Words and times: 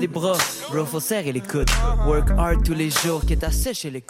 les 0.00 0.06
bras. 0.08 0.38
Les 1.24 1.40
coudes. 1.40 1.70
Work 2.06 2.30
hard 2.36 2.64
tous 2.64 2.74
les 2.74 2.90
jours, 2.90 3.22
à 3.42 3.50
sécher 3.50 3.90
les. 3.90 4.04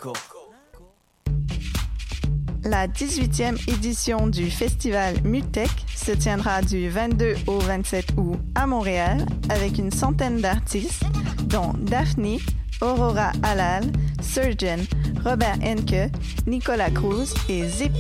La 2.65 2.87
18e 2.87 3.59
édition 3.69 4.29
du 4.29 4.51
festival 4.51 5.17
Mutech 5.25 5.71
se 5.97 6.13
tiendra 6.13 6.63
du 6.63 6.89
22 6.89 7.35
au 7.49 7.59
27 7.59 8.07
août 8.17 8.39
à 8.55 8.67
Montréal 8.67 9.27
avec 9.49 9.79
une 9.79 9.91
centaine 9.91 10.41
d'artistes, 10.41 11.05
dont 11.45 11.73
Daphne, 11.79 12.39
Aurora 12.81 13.33
Halal, 13.43 13.85
Surgeon, 14.23 14.79
Robert 15.25 15.59
Henke, 15.63 16.11
Nicolas 16.47 16.91
Cruz 16.91 17.35
et 17.49 17.69
Zip. 17.69 17.93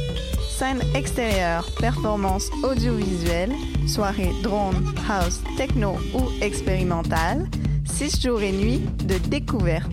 Scène 0.63 0.83
extérieure, 0.95 1.67
performance 1.81 2.49
audiovisuelle, 2.63 3.51
soirée 3.89 4.31
drone, 4.45 4.77
house, 5.11 5.43
techno 5.57 5.97
ou 6.15 6.29
expérimentale, 6.41 7.49
6 7.85 8.23
jours 8.23 8.41
et 8.43 8.53
nuits 8.53 8.83
de 9.05 9.19
découverte. 9.29 9.91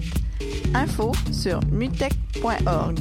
Info 0.76 1.12
sur 1.32 1.60
mutech.org. 1.72 3.00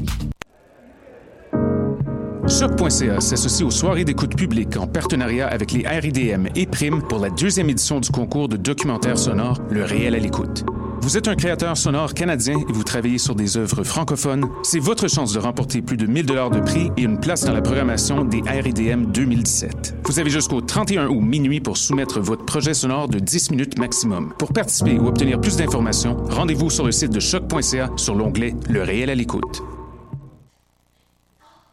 Choc.ca 2.49 3.21
s'associe 3.21 3.67
aux 3.67 3.71
soirées 3.71 4.07
d'écoute 4.07 4.35
publique 4.35 4.79
en 4.79 4.87
partenariat 4.87 5.47
avec 5.47 5.73
les 5.73 5.87
RIDM 5.87 6.47
et 6.57 6.65
Prime 6.65 7.03
pour 7.03 7.19
la 7.19 7.29
deuxième 7.29 7.69
édition 7.69 8.01
du 8.01 8.09
concours 8.09 8.48
de 8.48 8.57
documentaire 8.57 9.19
sonore 9.19 9.59
Le 9.69 9.85
réel 9.85 10.15
à 10.15 10.19
l'écoute. 10.19 10.65
Vous 11.09 11.17
êtes 11.17 11.29
un 11.29 11.37
créateur 11.37 11.75
sonore 11.75 12.12
canadien 12.12 12.59
et 12.69 12.71
vous 12.71 12.85
travaillez 12.85 13.17
sur 13.17 13.35
des 13.35 13.57
œuvres 13.57 13.83
francophones, 13.83 14.47
c'est 14.62 14.79
votre 14.79 15.09
chance 15.09 15.33
de 15.33 15.39
remporter 15.39 15.81
plus 15.81 15.97
de 15.97 16.05
1000 16.05 16.27
dollars 16.27 16.51
de 16.51 16.61
prix 16.61 16.91
et 16.98 17.03
une 17.05 17.19
place 17.19 17.47
dans 17.47 17.55
la 17.55 17.62
programmation 17.62 18.27
des 18.27 18.43
RIDM 18.43 19.07
2017. 19.07 20.01
Vous 20.05 20.19
avez 20.19 20.29
jusqu'au 20.29 20.61
31 20.61 21.09
août 21.09 21.23
minuit 21.23 21.61
pour 21.61 21.79
soumettre 21.79 22.21
votre 22.21 22.45
projet 22.45 22.75
sonore 22.75 23.09
de 23.09 23.21
10 23.21 23.53
minutes 23.53 23.79
maximum. 23.79 24.34
Pour 24.39 24.53
participer 24.53 24.98
ou 24.98 25.07
obtenir 25.07 25.41
plus 25.41 25.56
d'informations, 25.56 26.14
rendez-vous 26.29 26.69
sur 26.69 26.84
le 26.84 26.92
site 26.92 27.11
de 27.11 27.20
choc.ca 27.20 27.89
sur 27.97 28.14
l'onglet 28.14 28.55
Le 28.69 28.83
réel 28.83 29.09
à 29.09 29.14
l'écoute. 29.14 29.62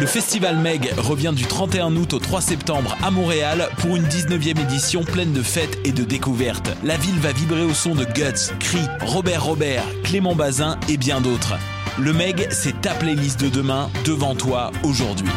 Le 0.00 0.06
festival 0.06 0.56
Meg 0.56 0.94
revient 0.96 1.34
du 1.36 1.44
31 1.44 1.94
août 1.94 2.14
au 2.14 2.18
3 2.18 2.40
septembre 2.40 2.96
à 3.02 3.10
Montréal 3.10 3.68
pour 3.76 3.96
une 3.96 4.04
19e 4.04 4.58
édition 4.62 5.04
pleine 5.04 5.34
de 5.34 5.42
fêtes 5.42 5.78
et 5.84 5.92
de 5.92 6.04
découvertes. 6.04 6.70
La 6.82 6.96
ville 6.96 7.18
va 7.18 7.32
vibrer 7.32 7.64
au 7.64 7.74
son 7.74 7.94
de 7.94 8.06
Guts, 8.06 8.54
Cri, 8.60 8.80
Robert 9.02 9.44
Robert, 9.44 9.84
Clément 10.02 10.34
Bazin 10.34 10.78
et 10.88 10.96
bien 10.96 11.20
d'autres. 11.20 11.52
Le 11.98 12.14
Meg, 12.14 12.48
c'est 12.50 12.80
ta 12.80 12.94
playlist 12.94 13.38
de 13.42 13.50
demain 13.50 13.90
devant 14.06 14.34
toi 14.34 14.72
aujourd'hui. 14.84 15.28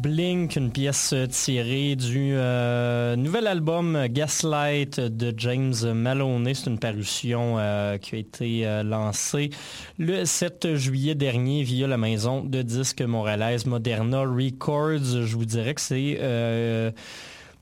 Blink, 0.00 0.56
une 0.56 0.70
pièce 0.70 1.14
tirée 1.28 1.94
du 1.94 2.32
euh, 2.32 3.16
nouvel 3.16 3.46
album 3.46 4.06
Gaslight 4.08 4.98
de 4.98 5.34
James 5.36 5.74
Maloney. 5.92 6.54
C'est 6.54 6.70
une 6.70 6.78
parution 6.78 7.56
euh, 7.58 7.98
qui 7.98 8.14
a 8.14 8.18
été 8.18 8.66
euh, 8.66 8.82
lancée 8.82 9.50
le 9.98 10.24
7 10.24 10.74
juillet 10.76 11.14
dernier 11.14 11.64
via 11.64 11.86
la 11.86 11.98
maison 11.98 12.42
de 12.42 12.62
disques 12.62 13.02
montréalaise 13.02 13.66
Moderna 13.66 14.22
Records. 14.22 15.26
Je 15.26 15.36
vous 15.36 15.44
dirais 15.44 15.74
que 15.74 15.82
c'est 15.82 16.18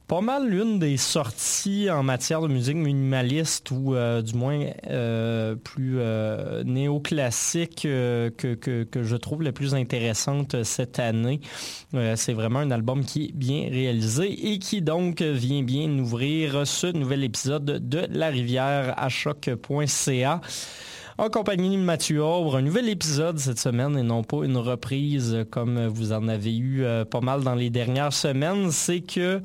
pas 0.09 0.23
mal 0.23 0.49
l'une 0.49 0.79
des 0.79 0.97
sorties 0.97 1.91
en 1.91 2.03
matière 2.03 2.41
de 2.41 2.49
musique 2.49 2.77
minimaliste 2.77 3.71
ou 3.71 3.95
euh, 3.95 4.23
du 4.23 4.35
moins 4.35 4.65
euh, 4.89 5.55
plus 5.55 5.97
euh, 5.99 6.65
néoclassique 6.65 7.83
que, 7.83 8.31
que, 8.55 9.03
je 9.03 9.17
trouve 9.17 9.43
la 9.43 9.53
plus 9.53 9.75
intéressante 9.75 10.65
cette 10.65 10.99
année. 10.99 11.41
c'est 12.17 12.33
vraiment 12.33 12.61
un 12.61 12.71
album 12.71 13.05
qui 13.05 13.27
est 13.27 13.33
bien 13.33 13.69
réalisé 13.71 14.53
et 14.53 14.59
qui 14.59 14.81
donc 14.81 15.21
vient 15.21 15.63
bien 15.63 15.91
ouvrir 15.99 16.67
ce 16.67 16.87
nouvel 16.87 17.23
épisode 17.23 17.65
de 17.65 18.07
La 18.11 18.29
Rivière 18.29 18.95
à 18.97 19.11
choc.ca 19.11 20.41
en 21.19 21.29
compagnie 21.29 21.77
de 21.77 21.83
Mathieu 21.83 22.23
Aubre. 22.23 22.57
Un 22.57 22.63
nouvel 22.63 22.89
épisode 22.89 23.39
cette 23.39 23.59
semaine 23.59 23.99
et 23.99 24.03
non 24.03 24.23
pas 24.23 24.45
une 24.45 24.57
reprise 24.57 25.45
comme 25.51 25.87
vous 25.87 26.13
en 26.13 26.29
avez 26.29 26.57
eu 26.57 26.87
pas 27.11 27.21
mal 27.21 27.43
dans 27.43 27.55
les 27.55 27.69
dernières 27.69 28.15
semaines. 28.15 28.71
C'est 28.71 29.01
que 29.01 29.43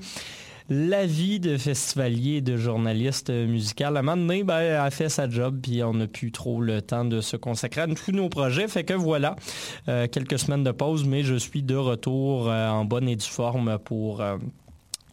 la 0.70 1.06
vie 1.06 1.40
de 1.40 1.58
festivalier 1.58 2.38
et 2.38 2.42
de 2.42 2.58
journaliste 2.58 3.30
musical. 3.30 3.98
À 3.98 4.00
un 4.00 4.04
moment 4.04 4.18
donné, 4.18 4.44
ben, 4.44 4.80
a 4.80 4.90
fait 4.90 5.10
sa 5.10 5.30
job, 5.30 5.60
puis 5.62 5.84
on 5.84 5.94
n'a 5.94 6.08
plus 6.08 6.32
trop 6.32 6.62
le 6.62 6.82
temps 6.82 7.06
de 7.06 7.22
se 7.22 7.38
consacrer 7.38 7.82
à 7.82 7.88
tous 7.88 8.12
nos 8.12 8.30
projets. 8.30 8.68
Fait 8.68 8.84
que 8.84 8.94
voilà, 8.94 9.36
euh, 9.88 10.08
quelques 10.08 10.40
semaines 10.40 10.64
de 10.64 10.72
pause, 10.72 11.06
mais 11.06 11.24
je 11.24 11.36
suis 11.36 11.64
de 11.64 11.76
retour 11.76 12.50
euh, 12.50 12.70
en 12.70 12.86
bonne 12.86 13.10
et 13.10 13.16
due 13.16 13.26
forme 13.26 13.78
pour... 13.80 14.22
Euh, 14.22 14.38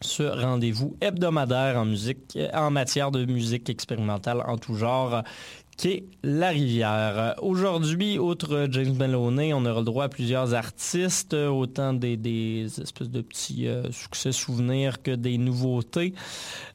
ce 0.03 0.23
rendez-vous 0.23 0.97
hebdomadaire 0.99 1.77
en 1.77 1.85
musique, 1.85 2.35
en 2.55 2.71
matière 2.71 3.11
de 3.11 3.23
musique 3.25 3.69
expérimentale 3.69 4.41
en 4.47 4.57
tout 4.57 4.73
genre 4.73 5.21
la 6.23 6.49
Rivière. 6.49 7.35
Aujourd'hui, 7.41 8.19
outre 8.19 8.67
James 8.69 8.95
Maloney, 8.95 9.53
on 9.53 9.65
aura 9.65 9.79
le 9.79 9.85
droit 9.85 10.03
à 10.05 10.09
plusieurs 10.09 10.53
artistes, 10.53 11.33
autant 11.33 11.93
des, 11.93 12.65
espèces 12.65 13.09
de 13.09 13.21
petits 13.21 13.67
euh, 13.67 13.91
succès 13.91 14.31
souvenirs 14.31 15.01
que 15.01 15.11
des 15.11 15.39
nouveautés. 15.39 16.13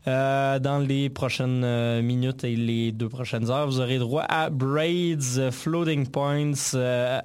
Euh, 0.08 0.58
dans 0.58 0.78
les 0.78 1.08
prochaines 1.08 1.62
euh, 1.64 2.02
minutes 2.02 2.42
et 2.42 2.56
les 2.56 2.90
deux 2.90 3.08
prochaines 3.08 3.48
heures, 3.50 3.66
vous 3.66 3.80
aurez 3.80 3.98
droit 3.98 4.24
à 4.28 4.50
Braids, 4.50 5.50
Floating 5.52 6.08
Points, 6.08 6.74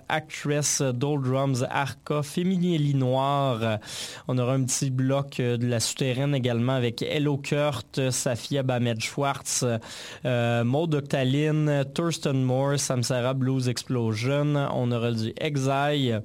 Actress, 0.08 0.82
Doldrums, 0.82 1.66
Arca, 1.70 2.22
Féminieli 2.22 2.94
Noir. 2.94 3.80
On 4.28 4.38
aura 4.38 4.54
un 4.54 4.64
petit 4.64 4.92
bloc 4.92 5.38
de 5.38 5.68
la 5.68 5.80
souterraine 5.80 6.36
également 6.36 6.74
avec 6.74 7.02
Hello 7.02 7.38
Kurt, 7.38 8.12
Safia 8.12 8.62
Bamed-Schwartz, 8.62 9.66
Maud 10.24 10.94
Octaline, 10.94 11.71
Thurston 11.94 12.34
Moore, 12.34 12.78
Samsara 12.78 13.34
Blues 13.34 13.68
Explosion. 13.68 14.56
On 14.74 14.92
aura 14.92 15.12
du 15.12 15.34
Exile, 15.40 16.24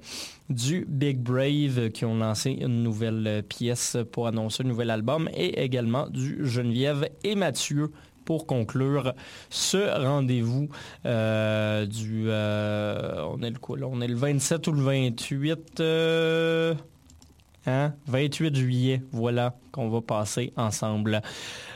du 0.49 0.85
Big 0.88 1.19
Brave 1.19 1.91
qui 1.91 2.05
ont 2.05 2.17
lancé 2.17 2.50
une 2.50 2.83
nouvelle 2.83 3.43
pièce 3.49 3.97
pour 4.12 4.26
annoncer 4.26 4.62
un 4.65 4.69
nouvel 4.69 4.91
album 4.91 5.29
et 5.35 5.62
également 5.62 6.09
du 6.09 6.47
Geneviève 6.47 7.09
et 7.25 7.35
Mathieu 7.35 7.91
pour 8.25 8.47
conclure 8.47 9.15
ce 9.49 10.05
rendez-vous 10.05 10.69
euh, 11.07 11.87
du... 11.87 12.25
Euh, 12.29 13.25
on 13.31 13.41
est 13.43 13.50
le 13.50 13.59
quoi 13.59 13.79
On 13.83 14.00
est 14.00 14.09
le 14.09 14.17
27 14.17 14.67
ou 14.67 14.73
le 14.73 14.83
28... 14.83 15.83
28 17.67 17.67
hein? 17.67 18.55
juillet, 18.55 19.03
voilà, 19.12 19.55
qu'on 19.73 19.88
va 19.88 20.00
passer 20.00 20.53
ensemble. 20.57 21.23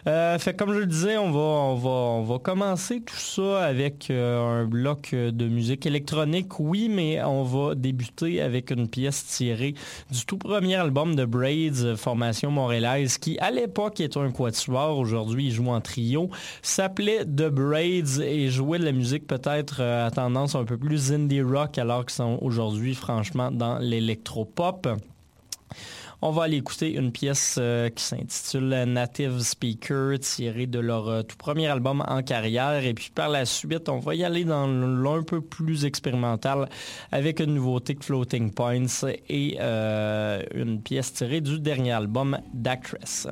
Euh, 0.06 0.38
fait 0.38 0.56
comme 0.56 0.72
je 0.72 0.78
le 0.78 0.86
disais, 0.86 1.18
on 1.18 1.30
va, 1.30 2.38
commencer 2.38 3.02
tout 3.02 3.16
ça 3.16 3.64
avec 3.64 4.10
euh, 4.10 4.62
un 4.62 4.64
bloc 4.64 5.14
de 5.14 5.48
musique 5.48 5.86
électronique, 5.86 6.58
oui, 6.58 6.88
mais 6.88 7.22
on 7.22 7.42
va 7.42 7.74
débuter 7.74 8.40
avec 8.40 8.70
une 8.70 8.88
pièce 8.88 9.26
tirée 9.26 9.74
du 10.10 10.24
tout 10.24 10.38
premier 10.38 10.76
album 10.76 11.14
de 11.14 11.24
Braids, 11.24 11.96
formation 11.96 12.50
montréalaise, 12.50 13.18
qui 13.18 13.38
à 13.38 13.50
l'époque 13.50 14.00
était 14.00 14.18
un 14.18 14.30
quatuor, 14.30 14.98
aujourd'hui 14.98 15.46
il 15.46 15.52
joue 15.52 15.68
en 15.68 15.80
trio, 15.80 16.30
s'appelait 16.62 17.24
The 17.24 17.48
Braids 17.48 18.20
et 18.20 18.48
jouait 18.48 18.78
de 18.78 18.84
la 18.84 18.92
musique 18.92 19.26
peut-être 19.26 19.78
euh, 19.80 20.06
à 20.06 20.10
tendance 20.10 20.54
un 20.54 20.64
peu 20.64 20.78
plus 20.78 21.12
indie 21.12 21.42
rock 21.42 21.78
alors 21.78 22.06
qu'ils 22.06 22.16
sont 22.16 22.38
aujourd'hui 22.40 22.94
franchement 22.94 23.50
dans 23.50 23.78
l'électropop. 23.78 24.88
On 26.22 26.32
va 26.32 26.42
aller 26.42 26.58
écouter 26.58 26.92
une 26.92 27.12
pièce 27.12 27.56
euh, 27.58 27.88
qui 27.88 28.04
s'intitule 28.04 28.68
Native 28.86 29.40
Speaker, 29.40 30.18
tirée 30.18 30.66
de 30.66 30.78
leur 30.78 31.08
euh, 31.08 31.22
tout 31.22 31.38
premier 31.38 31.66
album 31.68 32.04
en 32.06 32.22
carrière. 32.22 32.84
Et 32.84 32.92
puis 32.92 33.10
par 33.14 33.30
la 33.30 33.46
suite, 33.46 33.88
on 33.88 34.00
va 34.00 34.14
y 34.14 34.22
aller 34.22 34.44
dans 34.44 34.66
l'un 34.66 35.22
peu 35.22 35.40
plus 35.40 35.86
expérimental 35.86 36.68
avec 37.10 37.40
une 37.40 37.54
nouveauté 37.54 37.94
de 37.94 38.04
Floating 38.04 38.52
Points 38.52 39.08
et 39.30 39.56
euh, 39.60 40.42
une 40.54 40.82
pièce 40.82 41.14
tirée 41.14 41.40
du 41.40 41.58
dernier 41.58 41.92
album 41.92 42.38
d'Actress. 42.52 43.26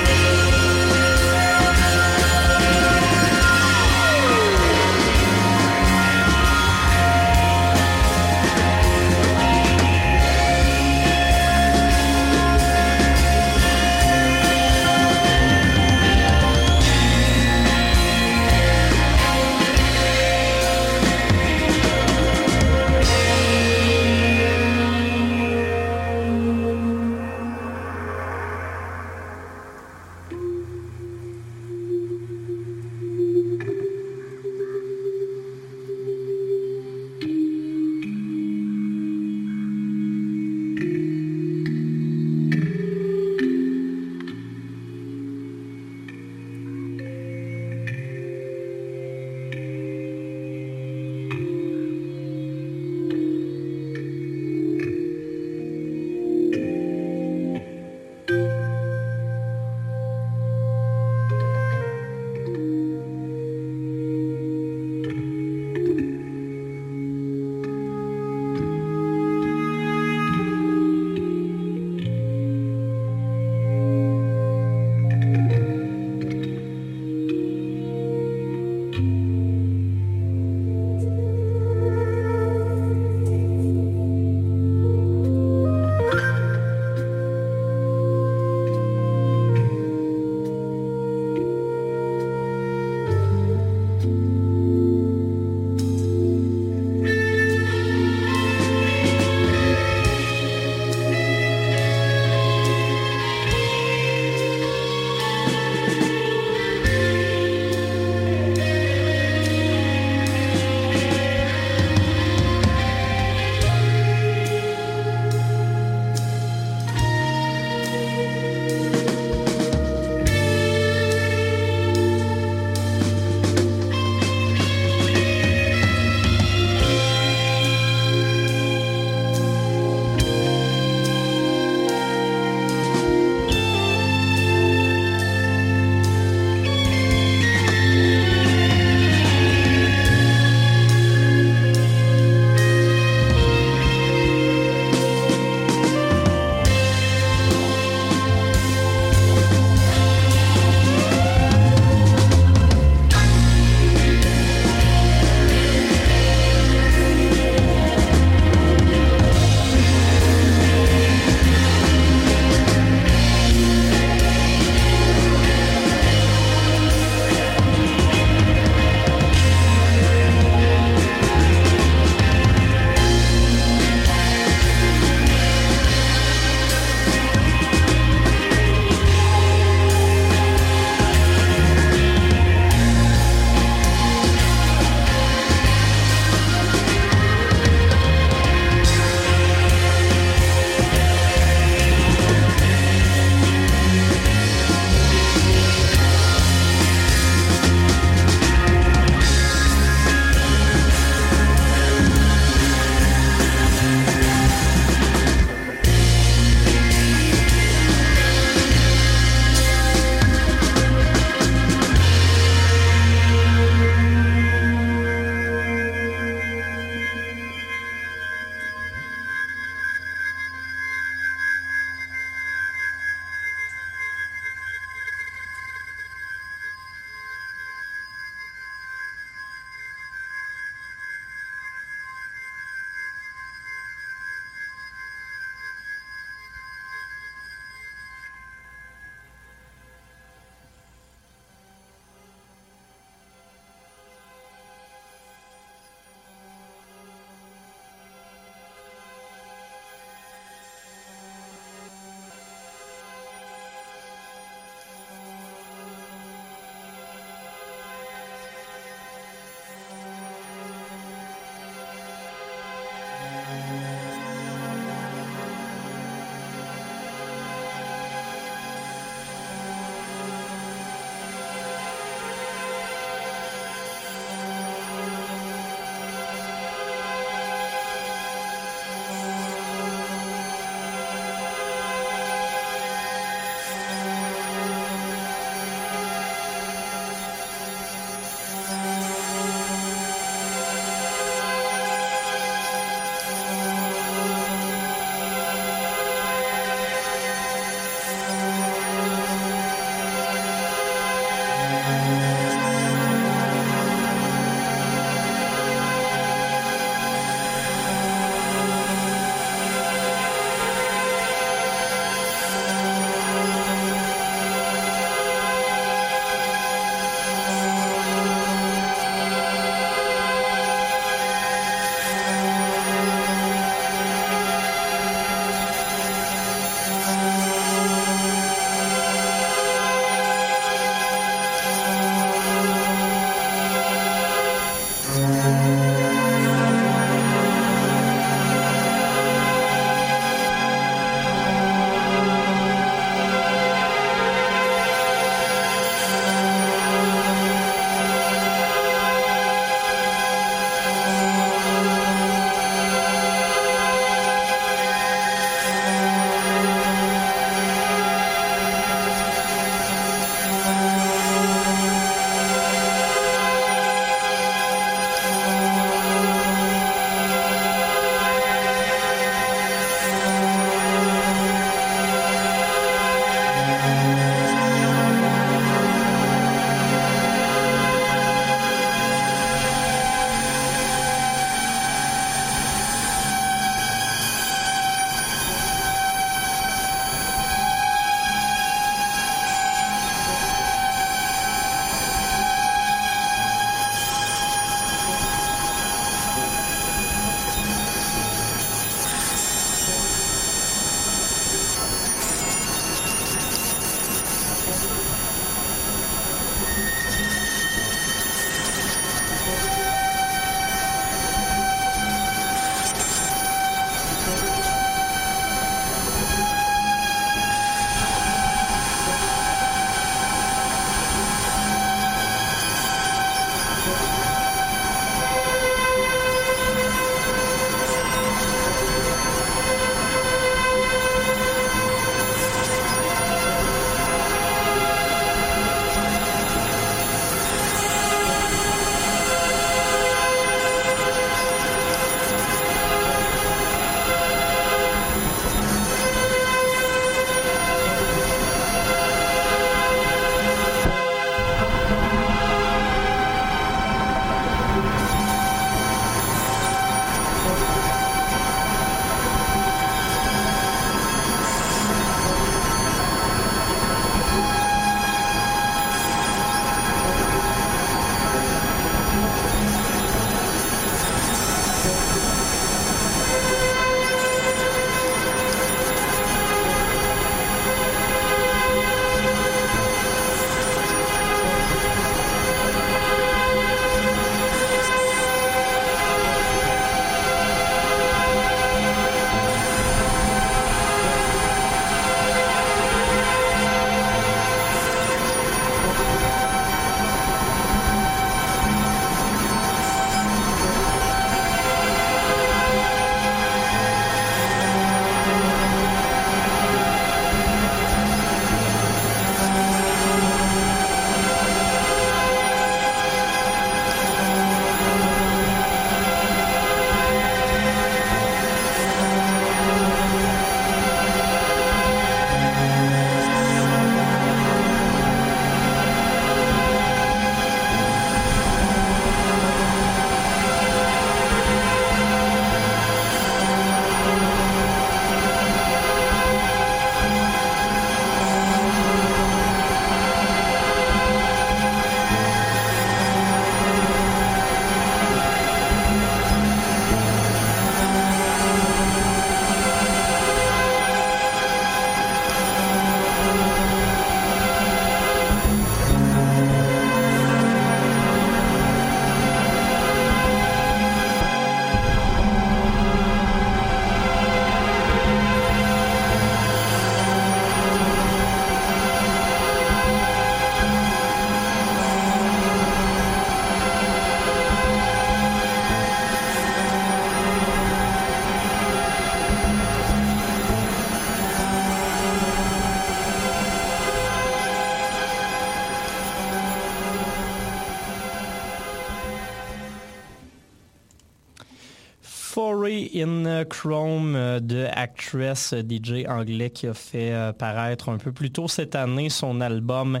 Chrome 593.48 594.40
de 594.40 594.66
Actress, 594.72 595.54
DJ 595.54 596.06
anglais 596.08 596.50
qui 596.50 596.66
a 596.66 596.74
fait 596.74 597.12
paraître 597.38 597.88
un 597.88 597.98
peu 597.98 598.12
plus 598.12 598.30
tôt 598.30 598.48
cette 598.48 598.74
année 598.74 599.10
son 599.10 599.40
album 599.40 600.00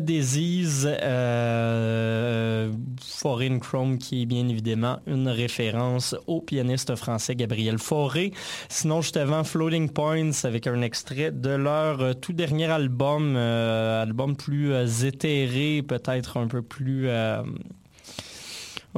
Disease, 0.00 0.88
euh, 1.02 2.72
Foreign 3.02 3.60
Chrome, 3.60 3.98
qui 3.98 4.22
est 4.22 4.26
bien 4.26 4.48
évidemment 4.48 4.98
une 5.06 5.28
référence 5.28 6.16
au 6.26 6.40
pianiste 6.40 6.96
français 6.96 7.34
Gabriel 7.34 7.78
Fauré. 7.78 8.32
Sinon, 8.68 9.02
juste 9.02 9.18
avant, 9.18 9.44
Floating 9.44 9.90
Points, 9.90 10.44
avec 10.44 10.66
un 10.66 10.80
extrait 10.80 11.32
de 11.32 11.50
leur 11.50 12.00
euh, 12.00 12.14
tout 12.14 12.32
dernier 12.32 12.70
album, 12.70 13.34
euh, 13.36 14.02
album 14.02 14.36
plus 14.36 14.72
euh, 14.72 14.86
éthéré, 14.86 15.82
peut-être 15.86 16.38
un 16.38 16.46
peu 16.46 16.62
plus... 16.62 17.10
un 17.10 17.44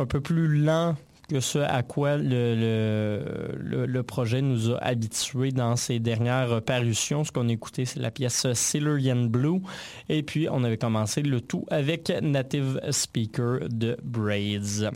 peu 0.08 0.20
plus 0.20 0.62
lent 0.62 0.94
que 1.28 1.40
ce 1.40 1.58
à 1.58 1.82
quoi 1.82 2.16
le, 2.16 4.00
projet 4.02 4.42
nous 4.42 4.72
a 4.72 4.78
habitués 4.78 5.50
dans 5.50 5.76
ses 5.76 5.98
dernières 5.98 6.62
parutions. 6.62 7.24
Ce 7.24 7.32
qu'on 7.32 7.48
a 7.48 7.52
écouté, 7.52 7.84
c'est 7.84 8.00
la 8.00 8.10
pièce 8.10 8.52
Silurian 8.52 9.24
Blue. 9.24 9.60
Et 10.08 10.22
puis, 10.22 10.48
on 10.50 10.62
avait 10.64 10.78
commencé 10.78 11.22
le 11.22 11.40
tout 11.40 11.66
avec 11.70 12.12
Native 12.22 12.80
Speaker 12.90 13.68
de 13.68 13.96
Braids. 14.02 14.90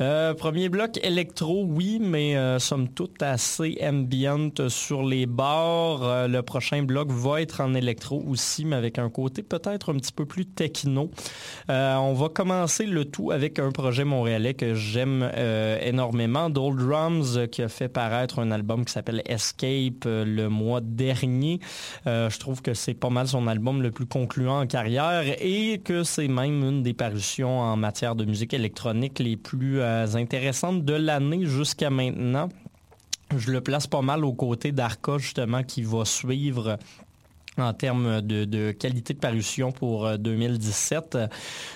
Euh, 0.00 0.34
premier 0.34 0.68
bloc 0.68 0.98
électro, 1.04 1.64
oui, 1.64 2.00
mais 2.00 2.36
euh, 2.36 2.58
somme 2.58 2.88
toute 2.88 3.22
assez 3.22 3.78
ambient 3.80 4.50
sur 4.68 5.04
les 5.04 5.26
bords. 5.26 6.04
Euh, 6.04 6.26
le 6.26 6.42
prochain 6.42 6.82
bloc 6.82 7.12
va 7.12 7.40
être 7.40 7.60
en 7.60 7.74
électro 7.74 8.20
aussi, 8.26 8.64
mais 8.64 8.74
avec 8.74 8.98
un 8.98 9.08
côté 9.08 9.44
peut-être 9.44 9.92
un 9.92 9.96
petit 9.98 10.10
peu 10.10 10.26
plus 10.26 10.46
techno. 10.46 11.10
on 11.68 12.12
va 12.12 12.28
commencer 12.28 12.86
le 12.86 13.04
tout 13.04 13.30
avec 13.30 13.60
un 13.60 13.70
projet 13.70 14.04
montréalais 14.04 14.54
que 14.54 14.74
j'aime 14.74 15.30
énormément, 15.80 16.50
Dold 16.50 16.78
Drums, 16.78 17.46
qui 17.50 17.62
a 17.62 17.68
fait 17.68 17.88
paraître 17.88 18.40
un 18.40 18.50
album 18.50 18.84
qui 18.84 18.92
s'appelle 18.92 19.22
Escape 19.26 20.04
le 20.06 20.48
mois 20.48 20.80
dernier. 20.80 21.60
je 22.06 22.38
trouve 22.38 22.62
que 22.62 22.74
c'est 22.74 22.94
pas 22.94 23.10
mal 23.10 23.28
son 23.28 23.46
album 23.46 23.82
le 23.82 23.90
plus 23.90 24.06
concluant 24.06 24.60
en 24.60 24.66
carrière 24.66 25.22
et 25.40 25.80
que 25.84 26.02
c'est 26.02 26.28
même 26.28 26.62
une 26.64 26.82
des 26.82 26.94
parutions 26.94 27.60
en 27.60 27.76
matière 27.76 28.16
de 28.16 28.24
musique 28.24 28.54
électronique 28.54 29.18
les 29.18 29.36
plus 29.36 29.83
intéressantes 30.14 30.84
de 30.84 30.94
l'année 30.94 31.46
jusqu'à 31.46 31.90
maintenant. 31.90 32.48
Je 33.36 33.50
le 33.50 33.60
place 33.60 33.86
pas 33.86 34.02
mal 34.02 34.24
aux 34.24 34.32
côtés 34.32 34.72
d'Arca, 34.72 35.18
justement, 35.18 35.62
qui 35.62 35.82
va 35.82 36.04
suivre 36.04 36.78
en 37.58 37.72
termes 37.72 38.20
de, 38.20 38.72
qualité 38.72 39.14
de 39.14 39.18
parution 39.18 39.72
pour 39.72 40.18
2017. 40.18 41.14
Euh, 41.14 41.26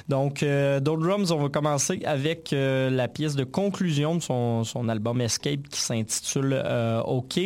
Donc, 0.08 0.42
euh, 0.42 0.80
Drums, 0.80 1.30
on 1.30 1.36
va 1.38 1.48
commencer 1.48 2.00
avec 2.04 2.52
euh, 2.52 2.90
la 2.90 3.08
pièce 3.08 3.36
de 3.36 3.44
conclusion 3.44 4.16
de 4.16 4.20
son, 4.22 4.88
album 4.88 5.20
Escape 5.20 5.68
qui 5.68 5.80
s'intitule 5.80 6.52
euh, 6.64 7.00
OK. 7.02 7.38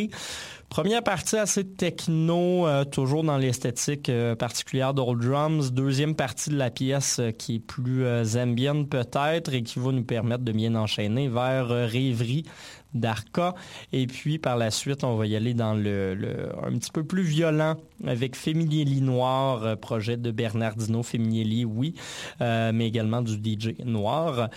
Première 0.68 1.02
partie 1.02 1.36
assez 1.36 1.66
techno, 1.66 2.66
toujours 2.90 3.24
dans 3.24 3.36
l'esthétique 3.36 4.10
particulière 4.38 4.94
d'Old 4.94 5.20
Drums. 5.20 5.70
Deuxième 5.70 6.14
partie 6.14 6.48
de 6.48 6.56
la 6.56 6.70
pièce 6.70 7.20
qui 7.36 7.56
est 7.56 7.58
plus 7.58 8.06
ambient 8.38 8.86
peut-être 8.86 9.52
et 9.52 9.62
qui 9.62 9.78
va 9.78 9.92
nous 9.92 10.04
permettre 10.04 10.44
de 10.44 10.52
bien 10.52 10.74
enchaîner 10.74 11.28
vers 11.28 11.68
Rêverie 11.68 12.44
d'Arca. 12.94 13.54
Et 13.92 14.06
puis 14.06 14.38
par 14.38 14.56
la 14.56 14.70
suite, 14.70 15.04
on 15.04 15.16
va 15.16 15.26
y 15.26 15.36
aller 15.36 15.54
dans 15.54 15.74
le, 15.74 16.50
un 16.62 16.72
petit 16.78 16.90
peu 16.90 17.04
plus 17.04 17.22
violent 17.22 17.76
avec 18.06 18.36
Féminieli 18.36 19.00
Noir, 19.00 19.76
projet 19.78 20.16
de 20.16 20.30
Bernardino 20.30 21.02
Féminieli, 21.02 21.64
oui, 21.64 21.94
mais 22.40 22.86
également 22.86 23.22
du 23.22 23.34
DJ 23.34 23.74
Noir, 23.84 24.48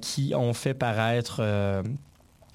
qui 0.00 0.34
ont 0.34 0.54
fait 0.54 0.74
paraître 0.74 1.42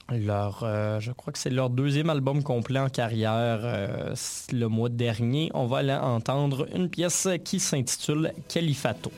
leur, 0.10 0.62
euh, 0.64 1.00
je 1.00 1.12
crois 1.12 1.34
que 1.34 1.40
c'est 1.40 1.50
leur 1.50 1.70
deuxième 1.70 2.10
album 2.10 2.44
complet 2.44 2.80
en 2.80 2.90
carrière 2.90 3.60
euh, 3.64 4.14
le 4.52 4.68
mois 4.68 4.90
dernier. 4.90 5.52
On 5.54 5.66
va 5.66 5.80
aller 5.80 5.94
entendre 5.94 6.68
une 6.74 6.90
pièce 6.90 7.28
qui 7.44 7.60
s'intitule 7.60 8.32
Califato. 8.48 9.12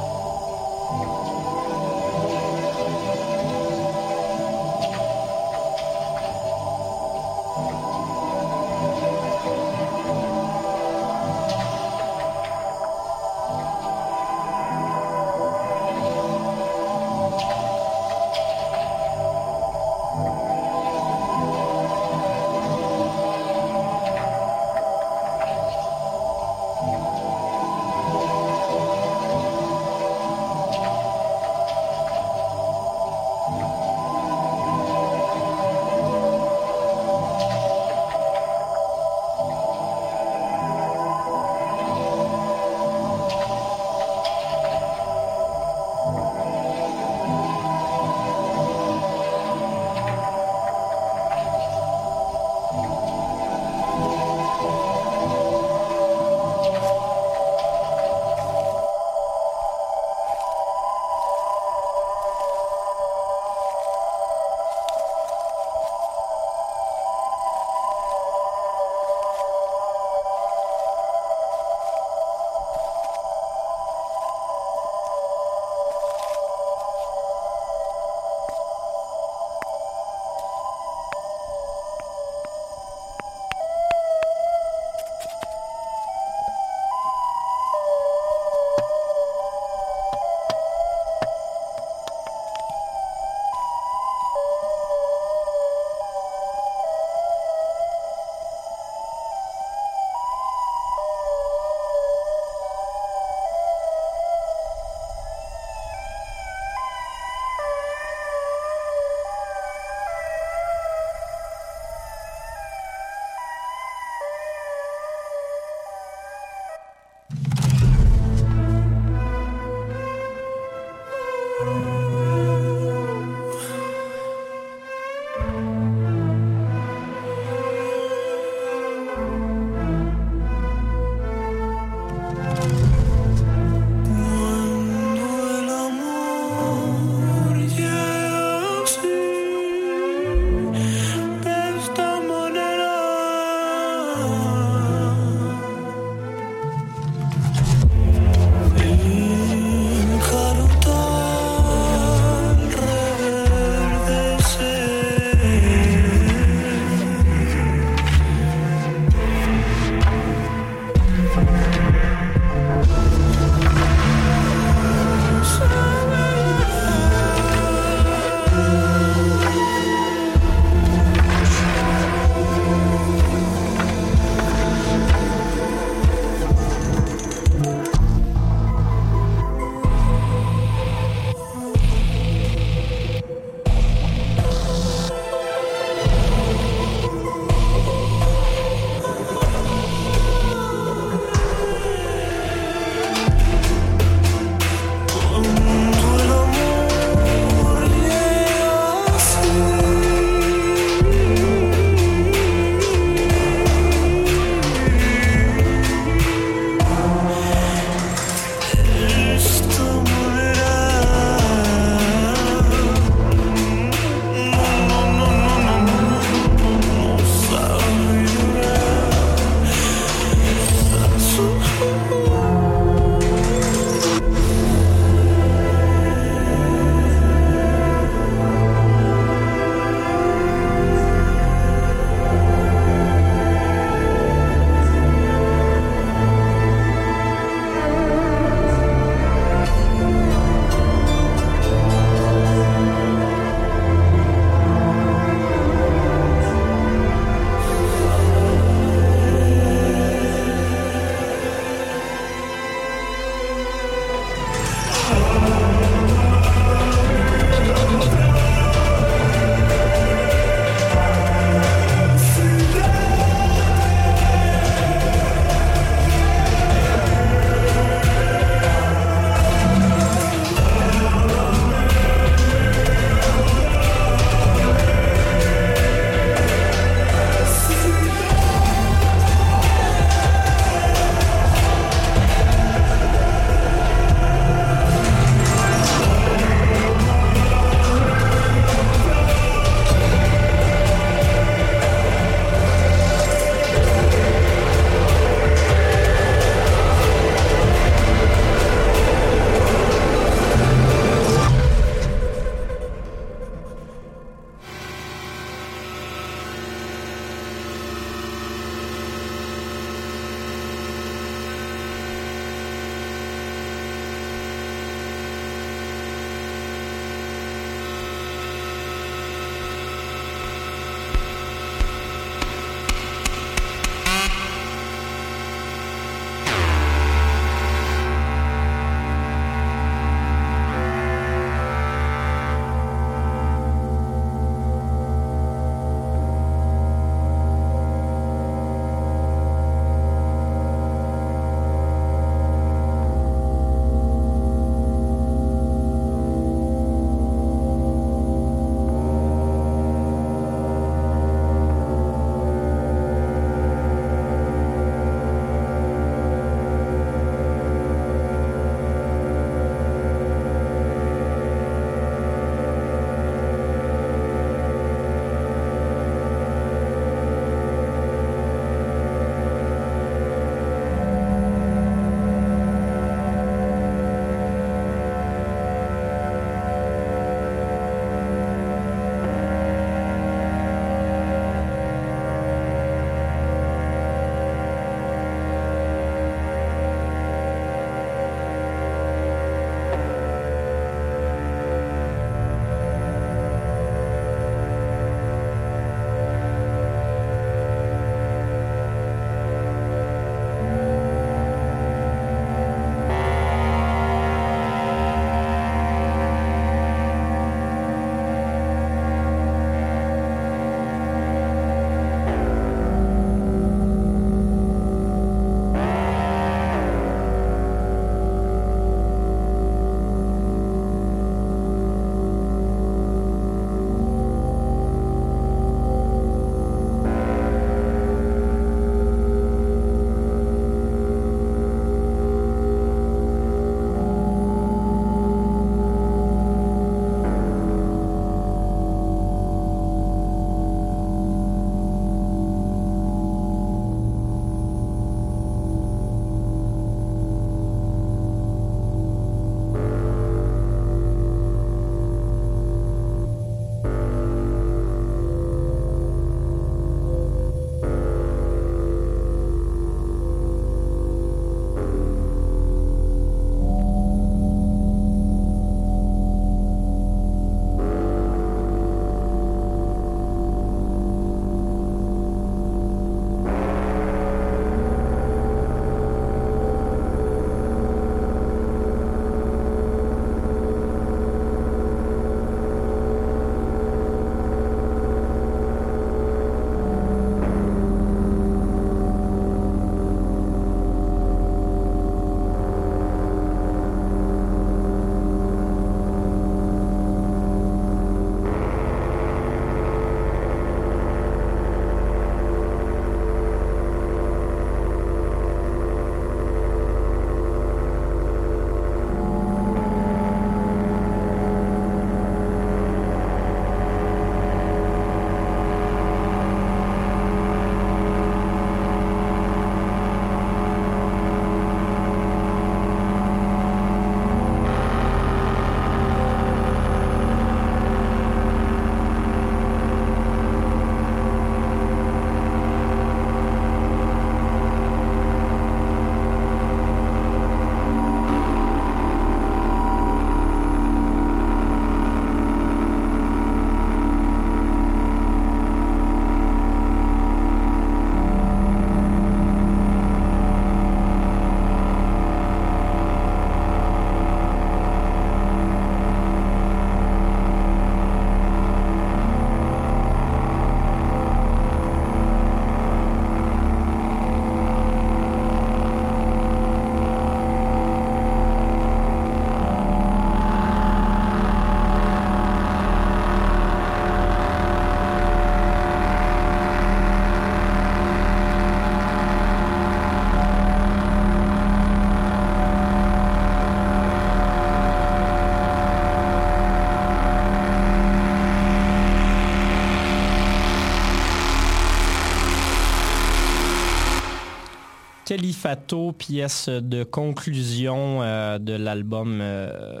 Califato, 595.34 596.12
pièce 596.12 596.68
de 596.68 597.02
conclusion 597.02 598.22
euh, 598.22 598.60
de 598.60 598.72
l'album, 598.74 599.40
euh, 599.42 600.00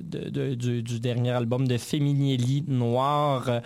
du, 0.00 0.98
dernier 0.98 1.30
album 1.30 1.68
de 1.68 1.78
Feminielli 1.78 2.64
Noir. 2.66 3.60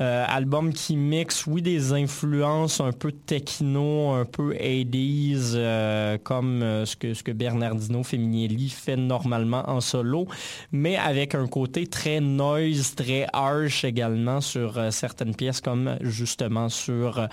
Euh, 0.00 0.24
album 0.28 0.72
qui 0.72 0.96
mixe, 0.96 1.46
oui, 1.46 1.62
des 1.62 1.92
influences 1.92 2.80
un 2.80 2.92
peu 2.92 3.12
techno, 3.12 4.10
un 4.10 4.24
peu 4.24 4.52
80s, 4.54 6.18
comme 6.22 6.60
ce, 6.84 6.96
que, 6.96 7.14
ce 7.14 7.22
que 7.22 7.32
Bernardino 7.32 8.02
Feminielli 8.02 8.68
fait 8.68 8.96
normalement 8.96 9.64
en 9.68 9.80
solo, 9.80 10.26
mais 10.72 10.96
avec 10.96 11.34
un 11.34 11.46
côté 11.46 11.86
très 11.86 12.20
noise, 12.20 12.94
très 12.94 13.26
harsh 13.32 13.84
également 13.84 14.40
sur 14.40 14.92
certaines 14.92 15.34
pièces, 15.34 15.60
comme 15.60 15.96
justement 16.00 16.68
sur 16.68 17.26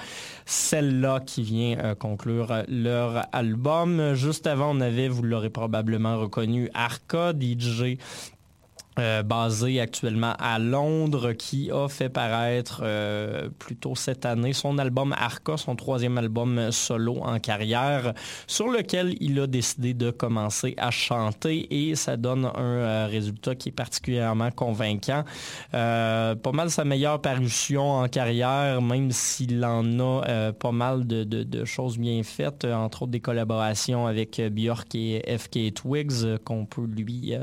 celle-là 0.45 1.19
qui 1.25 1.43
vient 1.43 1.95
conclure 1.95 2.63
leur 2.67 3.27
album. 3.33 4.13
Juste 4.13 4.47
avant, 4.47 4.75
on 4.75 4.81
avait, 4.81 5.07
vous 5.07 5.23
l'aurez 5.23 5.49
probablement 5.49 6.19
reconnu, 6.19 6.69
Arca, 6.73 7.33
DJ 7.33 7.97
euh, 8.99 9.23
basé 9.23 9.79
actuellement 9.79 10.35
à 10.37 10.59
Londres, 10.59 11.31
qui 11.31 11.71
a 11.71 11.87
fait 11.87 12.09
paraître 12.09 12.81
euh, 12.83 13.49
plus 13.57 13.75
cette 13.95 14.23
année 14.23 14.53
son 14.53 14.77
album 14.77 15.15
Arca, 15.17 15.57
son 15.57 15.75
troisième 15.75 16.19
album 16.19 16.71
solo 16.71 17.17
en 17.23 17.39
carrière, 17.39 18.13
sur 18.45 18.67
lequel 18.67 19.15
il 19.19 19.39
a 19.39 19.47
décidé 19.47 19.95
de 19.95 20.11
commencer 20.11 20.75
à 20.77 20.91
chanter 20.91 21.89
et 21.89 21.95
ça 21.95 22.17
donne 22.17 22.45
un 22.45 22.51
euh, 22.55 23.07
résultat 23.09 23.55
qui 23.55 23.69
est 23.69 23.73
particulièrement 23.73 24.51
convaincant. 24.51 25.23
pas 25.71 26.51
mal 26.53 26.69
sa 26.69 26.85
meilleure 26.85 27.19
parution 27.19 27.93
en 27.93 28.07
carrière, 28.07 28.79
même 28.79 29.09
s'il 29.11 29.65
en 29.65 29.99
a 29.99 30.51
pas 30.53 30.71
mal 30.71 31.07
de, 31.07 31.23
de, 31.23 31.65
choses 31.65 31.97
bien 31.97 32.21
faites, 32.21 32.65
entre 32.65 33.03
autres 33.03 33.11
des 33.11 33.21
collaborations 33.21 34.05
avec 34.05 34.39
Björk 34.39 34.93
et 34.93 35.37
FK 35.37 35.73
Twigs 35.73 36.37
qu'on 36.45 36.65
peut 36.65 36.85
lui, 36.85 37.33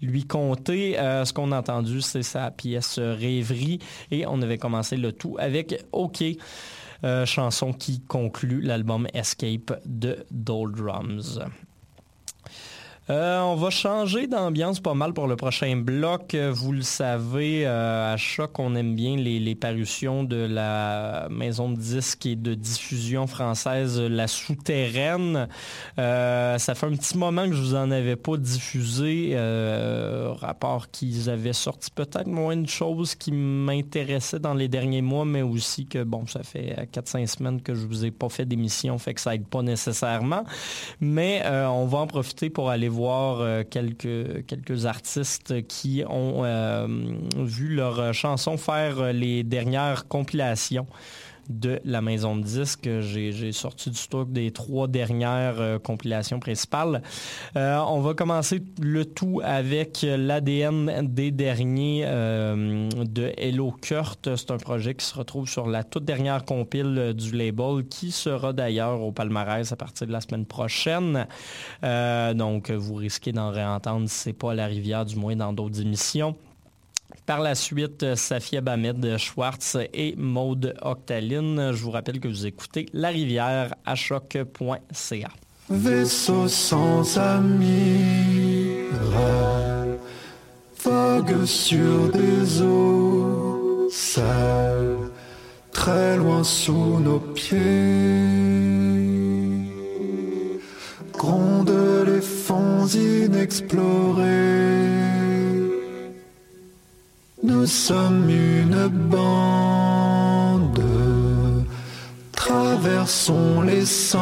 lui 0.00 0.26
compter. 0.26 0.69
Euh, 0.70 1.24
ce 1.24 1.32
qu'on 1.32 1.52
a 1.52 1.58
entendu, 1.58 2.00
c'est 2.00 2.22
sa 2.22 2.50
pièce 2.50 2.98
Rêverie 2.98 3.78
et 4.10 4.26
on 4.26 4.40
avait 4.42 4.58
commencé 4.58 4.96
le 4.96 5.12
tout 5.12 5.36
avec 5.38 5.84
OK. 5.92 6.22
Euh, 7.02 7.24
chanson 7.24 7.72
qui 7.72 8.00
conclut 8.00 8.60
l'album 8.60 9.06
Escape 9.14 9.80
de 9.86 10.26
Doldrums. 10.30 11.40
Euh, 13.10 13.40
on 13.40 13.56
va 13.56 13.70
changer 13.70 14.28
d'ambiance 14.28 14.78
pas 14.78 14.94
mal 14.94 15.12
pour 15.12 15.26
le 15.26 15.34
prochain 15.34 15.74
bloc. 15.76 16.36
Vous 16.36 16.70
le 16.70 16.82
savez, 16.82 17.66
euh, 17.66 18.14
à 18.14 18.16
choc, 18.16 18.56
on 18.60 18.76
aime 18.76 18.94
bien 18.94 19.16
les, 19.16 19.54
parutions 19.56 20.22
de 20.22 20.36
la 20.36 21.26
maison 21.28 21.70
de 21.70 21.76
disques 21.76 22.26
et 22.26 22.36
de 22.36 22.54
diffusion 22.54 23.26
française 23.26 24.00
La 24.00 24.28
Souterraine. 24.28 25.48
Euh, 25.98 26.56
ça 26.58 26.76
fait 26.76 26.86
un 26.86 26.94
petit 26.94 27.18
moment 27.18 27.46
que 27.48 27.52
je 27.52 27.60
vous 27.60 27.74
en 27.74 27.90
avais 27.90 28.14
pas 28.14 28.36
diffusé. 28.36 29.36
rapport 30.40 30.88
qu'ils 30.92 31.28
avaient 31.28 31.52
sorti 31.52 31.90
peut-être 31.90 32.28
moins 32.28 32.56
de 32.56 32.68
choses 32.68 33.16
qui 33.16 33.32
m'intéressaient 33.32 34.38
dans 34.38 34.54
les 34.54 34.68
derniers 34.68 35.02
mois, 35.02 35.24
mais 35.24 35.42
aussi 35.42 35.86
que, 35.86 36.04
bon, 36.04 36.28
ça 36.28 36.44
fait 36.44 36.88
4-5 36.92 37.26
semaines 37.26 37.60
que 37.60 37.74
je 37.74 37.88
vous 37.88 38.04
ai 38.04 38.12
pas 38.12 38.28
fait 38.28 38.44
d'émission, 38.44 38.98
fait 38.98 39.14
que 39.14 39.20
ça 39.20 39.34
aide 39.34 39.48
pas 39.48 39.62
nécessairement. 39.62 40.44
Mais 41.00 41.42
on 41.44 41.86
va 41.86 41.98
en 41.98 42.06
profiter 42.06 42.50
pour 42.50 42.70
aller 42.70 42.88
voir 42.88 42.99
euh, 43.08 43.64
quelques, 43.68 44.86
artistes 44.86 45.66
qui 45.66 46.02
ont 46.08 46.44
euh, 46.44 46.86
vu 47.36 47.74
leurs 47.74 48.12
chansons 48.14 48.56
faire 48.56 49.12
les 49.12 49.42
dernières 49.42 50.08
compilations 50.08 50.86
de 51.50 51.80
la 51.84 52.00
maison 52.00 52.36
de 52.36 52.42
disques. 52.42 52.88
J'ai 53.00 53.52
sorti 53.52 53.90
du 53.90 53.96
stock 53.96 54.32
des 54.32 54.50
trois 54.52 54.88
dernières 54.88 55.60
euh, 55.60 55.78
compilations 55.78 56.40
principales. 56.40 57.02
Euh, 57.56 57.78
on 57.88 58.00
va 58.00 58.14
commencer 58.14 58.62
le 58.80 59.04
tout 59.04 59.40
avec 59.42 60.06
l'ADN 60.08 61.06
des 61.08 61.30
derniers 61.30 62.04
euh, 62.06 62.88
de 62.90 63.32
Hello 63.36 63.72
Kurt. 63.72 64.36
C'est 64.36 64.50
un 64.50 64.58
projet 64.58 64.94
qui 64.94 65.04
se 65.04 65.16
retrouve 65.16 65.48
sur 65.48 65.66
la 65.66 65.84
toute 65.84 66.04
dernière 66.04 66.44
compile 66.44 67.12
du 67.14 67.36
label 67.36 67.84
qui 67.88 68.12
sera 68.12 68.52
d'ailleurs 68.52 69.02
au 69.02 69.12
palmarès 69.12 69.70
à 69.72 69.76
partir 69.76 70.06
de 70.06 70.12
la 70.12 70.20
semaine 70.20 70.46
prochaine. 70.46 71.26
donc 71.82 72.70
vous 72.70 72.94
risquez 72.94 73.32
d'en 73.32 73.50
réentendre 73.50 74.08
si 74.08 74.18
ce 74.18 74.28
n'est 74.28 74.32
pas 74.34 74.52
à 74.52 74.54
la 74.54 74.66
rivière, 74.66 75.04
du 75.04 75.16
moins 75.16 75.36
dans 75.36 75.52
d'autres 75.52 75.80
émissions. 75.80 76.36
Par 77.30 77.38
la 77.38 77.54
suite, 77.54 78.16
Safia 78.16 78.60
Bamed 78.60 79.16
Schwartz 79.16 79.76
et 79.94 80.16
Maude 80.16 80.74
Octaline. 80.82 81.70
Je 81.72 81.80
vous 81.80 81.92
rappelle 81.92 82.18
que 82.18 82.26
vous 82.26 82.44
écoutez 82.44 82.86
La 82.92 83.10
Rivière 83.10 83.72
à 83.86 83.94
choc.ca. 83.94 85.28
Vaisseau 85.68 86.48
sans 86.48 87.18
amis, 87.18 88.78
vogue 90.82 91.44
sur 91.44 92.10
des 92.10 92.62
eaux 92.62 93.86
sales, 93.92 94.96
très 95.70 96.16
loin 96.16 96.42
sous 96.42 96.98
nos 96.98 97.20
pieds. 97.20 97.58
Gronde 101.12 101.70
les 102.08 102.22
fonds 102.22 102.88
inexplorés 102.88 105.29
nous 107.42 107.66
sommes 107.66 108.28
une 108.28 108.88
bande, 108.88 110.80
traversons 112.32 113.62
les 113.62 113.86
cendres. 113.86 114.20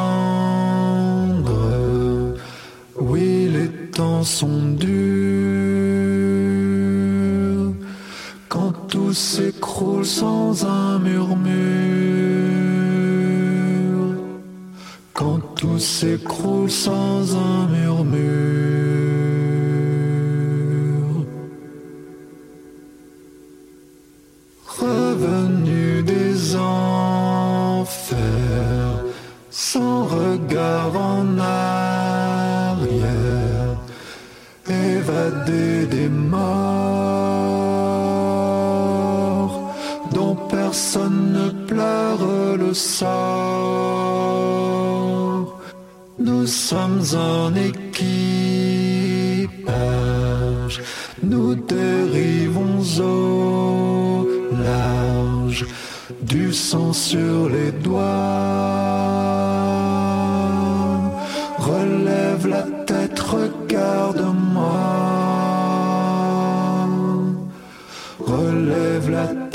Oui, 3.01 3.49
les 3.49 3.69
temps 3.91 4.23
sont 4.23 4.73
durs. 4.77 4.89
Quand 8.49 8.73
tout 8.89 9.13
s'écroule 9.13 10.05
sans 10.07 10.65
un 10.65 10.99
murmure. 10.99 11.49
Quand 15.13 15.41
tout 15.57 15.79
s'écroule 15.79 16.71
sans 16.71 17.37
un 17.37 17.67
murmure. 17.69 18.68
Revenu 25.19 26.03
des 26.03 26.57
enfers, 26.57 27.89
sans 29.51 30.05
regard 30.05 30.97
en 30.97 31.39
arrière, 31.39 32.89
évadé 34.69 35.87
des 35.87 36.09
morts, 36.09 36.39
dont 40.13 40.37
personne 40.51 41.33
ne 41.33 41.51
pleure 41.67 42.57
le 42.57 42.75
sort. 42.75 43.09
Nous 46.19 46.47
sommes 46.47 47.03
en 47.15 47.55
équipage, 47.55 47.77
nous 51.23 51.55
dérivons 51.55 52.81
au 53.01 53.78
du 56.29 56.53
sang 56.53 56.93
sur 56.93 57.49
les 57.49 57.73
doigts. 57.73 58.05
Relève 61.59 62.47
la 62.47 62.63
tête, 62.87 63.19
regarde-moi. 63.19 64.63
Relève 68.21 69.11
la 69.11 69.27
tête, 69.27 69.48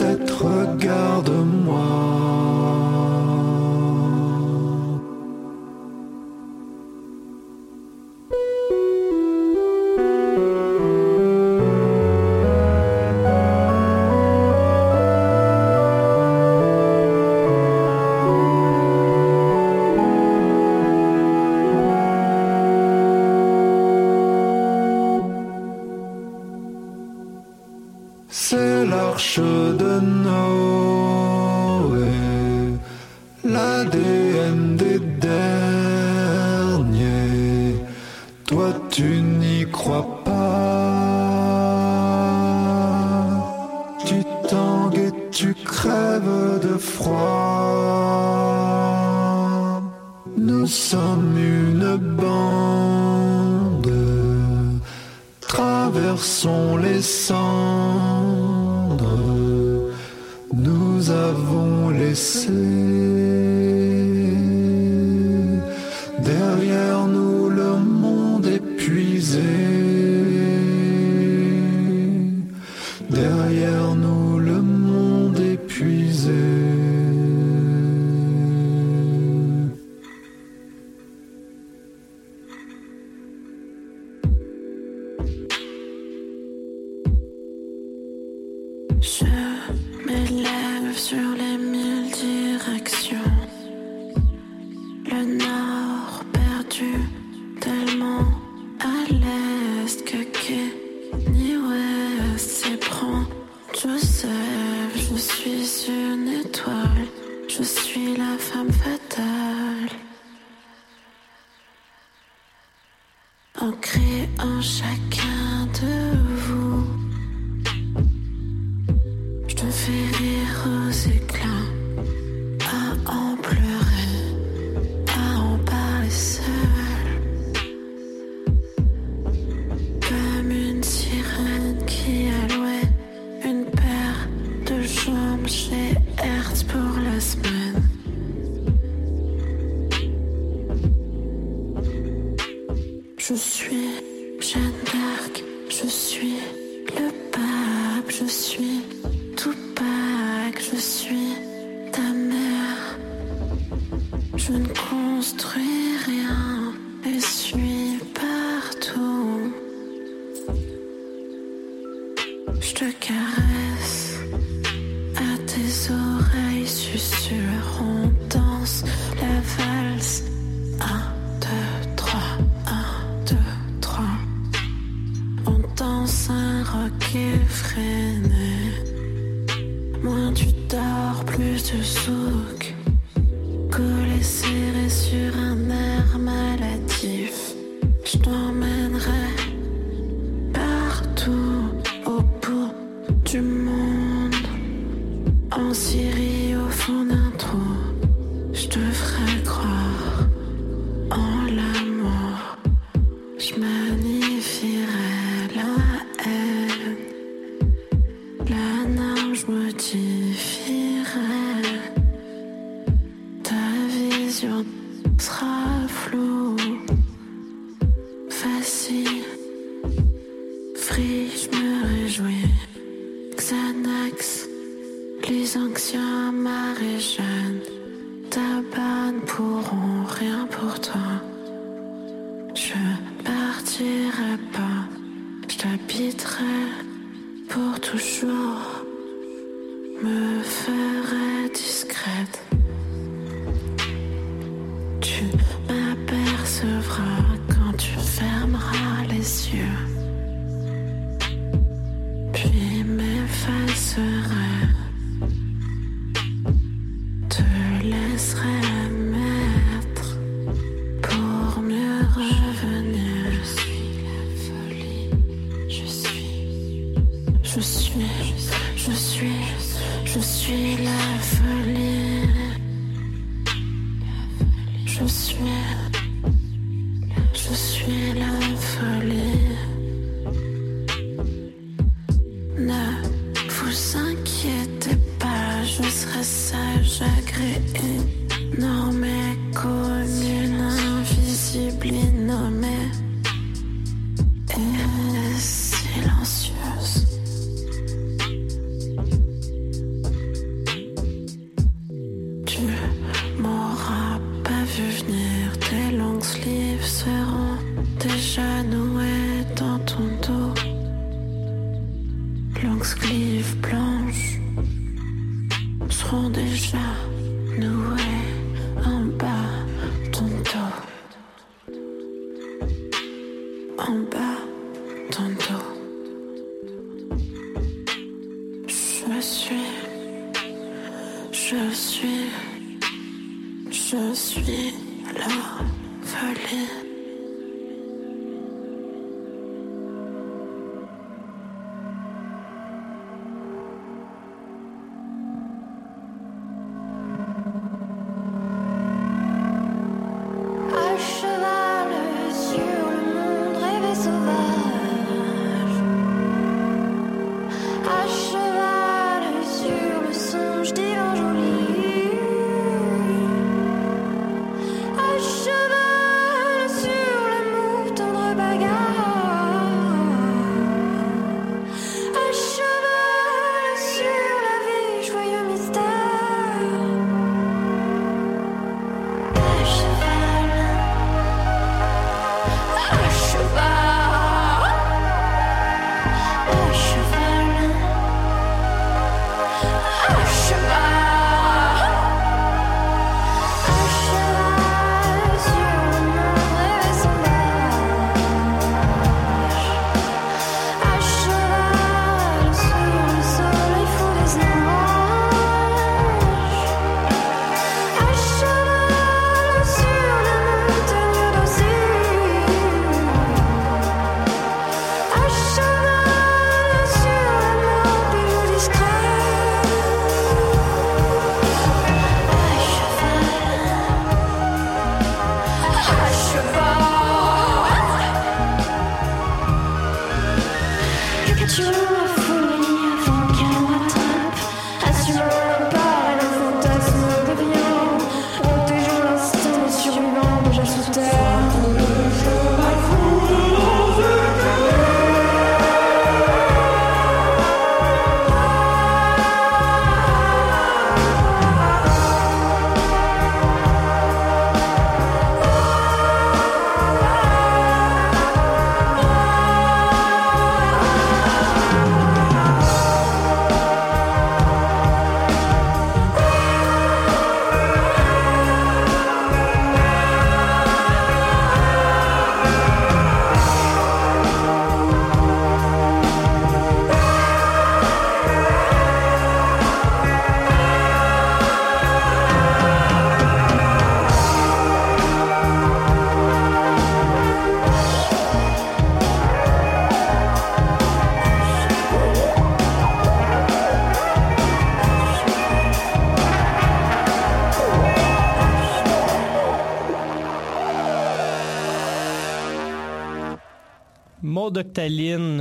Maud 504.74 504.80
Octaline, 504.80 505.40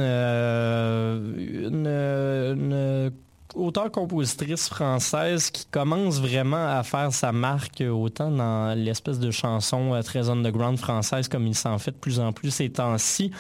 une, 1.65 1.87
une 1.87 3.13
auteure-compositrice 3.55 4.69
française 4.69 5.51
qui 5.51 5.65
commence 5.71 6.21
vraiment 6.21 6.67
à 6.67 6.83
faire 6.83 7.13
sa 7.13 7.33
marque 7.33 7.83
autant 7.83 8.31
dans 8.31 8.77
l'espèce 8.77 9.19
de 9.19 9.31
chanson 9.31 9.99
très 10.05 10.29
underground 10.29 10.79
française 10.79 11.29
comme 11.29 11.47
il 11.47 11.55
s'en 11.55 11.79
fait 11.79 11.93
de 11.93 11.97
plus 11.97 12.21
en 12.21 12.33
plus 12.33 12.51
ces 12.51 12.71
temps-ci 12.71 13.31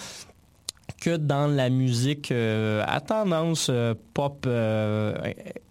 que 1.02 1.16
dans 1.16 1.48
la 1.48 1.68
musique 1.68 2.30
euh, 2.30 2.84
à 2.86 3.00
tendance 3.00 3.66
euh, 3.70 3.92
pop 4.14 4.44
euh, 4.46 5.12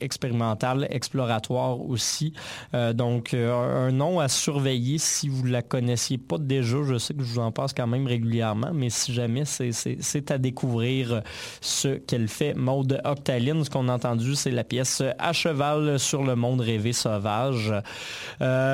expérimentale, 0.02 0.88
exploratoire 0.90 1.80
aussi. 1.80 2.34
donc, 2.74 3.34
un 3.34 3.92
nom 3.92 4.20
à 4.20 4.28
surveiller 4.28 4.98
si 4.98 5.30
vous 5.30 5.46
la 5.46 5.62
connaissiez 5.62 6.18
pas 6.18 6.38
déjà. 6.38 6.78
Je 6.84 6.98
sais 6.98 7.14
que 7.14 7.24
je 7.24 7.28
vous 7.28 7.40
en 7.40 7.52
passe 7.52 7.72
quand 7.74 7.88
même 7.88 8.08
régulièrement, 8.08 8.72
mais 8.74 8.90
si 8.90 9.14
jamais, 9.14 9.44
c'est 9.46 10.32
à 10.32 10.38
découvrir 10.38 11.22
ce 11.62 11.90
qu'elle 11.90 12.28
fait. 12.28 12.56
Mode 12.56 13.00
Octaline, 13.06 13.64
ce 13.64 13.70
qu'on 13.70 13.88
a 13.88 13.94
entendu, 13.94 14.36
c'est 14.36 14.52
la 14.52 14.64
pièce 14.64 15.04
À 15.20 15.34
cheval 15.34 16.00
sur 16.00 16.24
le 16.24 16.36
monde 16.36 16.62
rêvé 16.62 16.94
sauvage. 16.94 17.72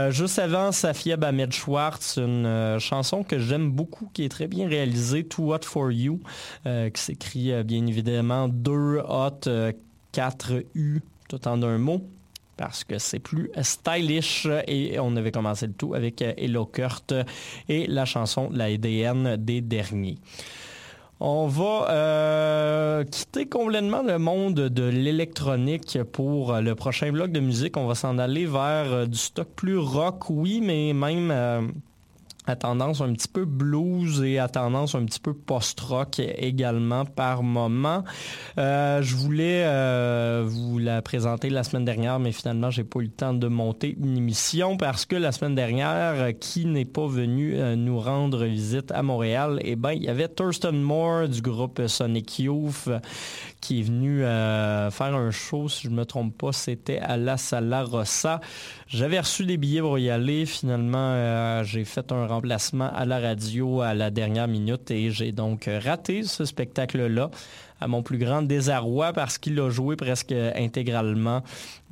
juste 0.10 0.40
avant, 0.40 0.72
Safia 0.72 1.18
Bamed 1.18 1.52
Schwartz, 1.52 2.18
une 2.18 2.80
chanson 2.80 3.24
que 3.24 3.38
j'aime 3.38 3.70
beaucoup, 3.70 4.10
qui 4.14 4.24
est 4.24 4.30
très 4.30 4.48
bien 4.48 4.68
réalisée, 4.68 5.26
Too 5.26 5.44
What 5.44 5.64
For 5.64 5.92
You. 5.92 6.22
Euh, 6.66 6.90
qui 6.90 7.02
s'écrit 7.02 7.52
euh, 7.52 7.64
bien 7.64 7.86
évidemment 7.86 8.48
2 8.48 9.02
hot 9.08 9.50
4 10.12 10.52
euh, 10.54 10.62
U 10.76 11.02
tout 11.30 11.48
en 11.48 11.62
un 11.64 11.78
mot 11.78 12.02
parce 12.56 12.84
que 12.84 12.98
c'est 12.98 13.20
plus 13.20 13.52
stylish 13.62 14.48
et 14.68 15.00
on 15.00 15.16
avait 15.16 15.32
commencé 15.32 15.68
le 15.68 15.74
tout 15.74 15.94
avec 15.94 16.22
Hello 16.22 16.66
Kurt 16.66 17.14
et 17.70 17.86
la 17.86 18.06
chanson 18.06 18.50
La 18.52 18.72
EDN 18.72 19.36
des 19.38 19.62
derniers. 19.62 20.18
On 21.20 21.46
va 21.46 23.04
quitter 23.12 23.46
complètement 23.48 24.02
le 24.02 24.18
monde 24.18 24.56
de 24.56 24.84
l'électronique 24.84 26.00
pour 26.12 26.54
le 26.54 26.74
prochain 26.74 27.12
bloc 27.12 27.32
de 27.32 27.40
musique. 27.40 27.78
On 27.78 27.86
va 27.86 27.94
s'en 27.94 28.18
aller 28.18 28.48
vers 28.48 29.08
du 29.08 29.18
stock 29.18 29.50
plus 29.56 29.78
rock, 29.78 30.30
oui, 30.32 30.60
mais 30.60 30.94
même 30.94 31.72
à 32.48 32.56
tendance 32.56 33.02
un 33.02 33.12
petit 33.14 33.28
peu 33.28 33.46
blues 33.46 34.24
et 34.24 34.40
à 34.40 34.48
tendance 34.48 34.96
un 34.96 35.06
petit 35.06 35.20
peu 35.20 35.34
post-rock 35.34 36.20
également 36.20 37.06
par 37.06 37.44
moment. 37.44 38.04
Euh, 38.58 39.02
je 39.02 39.16
voulais 39.16 39.64
euh, 39.66 40.46
vous 40.48 40.80
la 40.80 41.02
présenter 41.02 41.50
la 41.50 41.64
semaine 41.64 41.84
dernière, 41.84 42.20
mais 42.20 42.32
finalement, 42.32 42.72
j'ai 42.72 42.86
pas 42.86 43.00
eu 43.02 43.04
le 43.04 43.10
temps 43.10 43.34
de 43.34 43.48
monter 43.48 43.98
une 44.02 44.18
émission 44.18 44.78
parce 44.78 45.06
que 45.06 45.18
la 45.18 45.34
semaine 45.34 45.56
dernière, 45.56 46.34
qui 46.40 46.66
n'est 46.66 46.86
pas 46.86 47.08
venu 47.08 47.56
euh, 47.56 47.76
nous 47.76 48.00
rendre 48.00 48.46
visite 48.46 48.92
à 48.92 49.04
Montréal, 49.04 49.60
eh 49.64 49.76
ben, 49.76 49.92
il 49.92 50.04
y 50.04 50.10
avait 50.10 50.30
Thurston 50.30 50.72
Moore 50.72 51.28
du 51.28 51.42
groupe 51.42 51.86
Sonic 51.88 52.40
Youth 52.40 52.90
qui 53.60 53.82
est 53.82 53.84
venu 53.84 54.20
faire 54.20 55.16
un 55.16 55.32
show, 55.32 55.68
si 55.68 55.88
je 55.88 55.90
me 55.90 56.06
trompe 56.06 56.38
pas, 56.38 56.52
c'était 56.54 57.00
à 57.00 57.18
la 57.18 57.38
Sala 57.38 57.84
Rossa. 57.84 58.40
J'avais 58.88 59.20
reçu 59.20 59.46
des 59.46 59.58
billets 59.58 59.82
pour 59.82 60.00
y 60.00 60.10
aller. 60.10 60.46
Finalement, 60.46 61.64
j'ai 61.64 61.84
fait 61.84 62.12
un 62.12 62.26
remplacement 62.26 62.90
à 62.94 63.06
la 63.06 63.20
radio 63.20 63.82
à 63.82 63.94
la 63.94 64.10
dernière 64.12 64.48
minute 64.48 64.92
et 64.92 65.12
j'ai 65.12 65.32
donc 65.32 65.70
raté 65.84 66.24
ce 66.24 66.46
spectacle-là 66.46 67.30
à 67.80 67.88
mon 67.88 68.04
plus 68.04 68.18
grand 68.18 68.42
désarroi 68.42 69.14
parce 69.14 69.38
qu'il 69.38 69.60
a 69.60 69.70
joué 69.70 69.96
presque 69.96 70.32
intégralement 70.32 71.44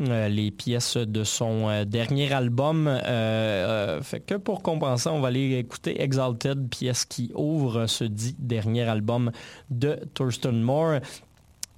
euh, 0.02 0.28
les 0.28 0.52
pièces 0.52 0.98
de 0.98 1.24
son 1.24 1.70
euh, 1.70 1.86
dernier 1.86 2.32
album. 2.34 2.88
Euh, 2.88 4.02
fait 4.02 4.20
que 4.20 4.36
pour 4.36 4.62
compenser, 4.62 5.10
on 5.10 5.20
va 5.20 5.30
aller 5.30 5.58
écouter 5.58 6.02
Exalted, 6.02 6.70
pièce 6.70 7.06
qui 7.06 7.32
ouvre 7.36 7.88
ce 7.88 8.04
dit 8.04 8.36
dernier 8.40 8.84
album 8.84 9.32
de 9.70 10.00
Thurston 10.14 10.54
Moore. 10.54 11.00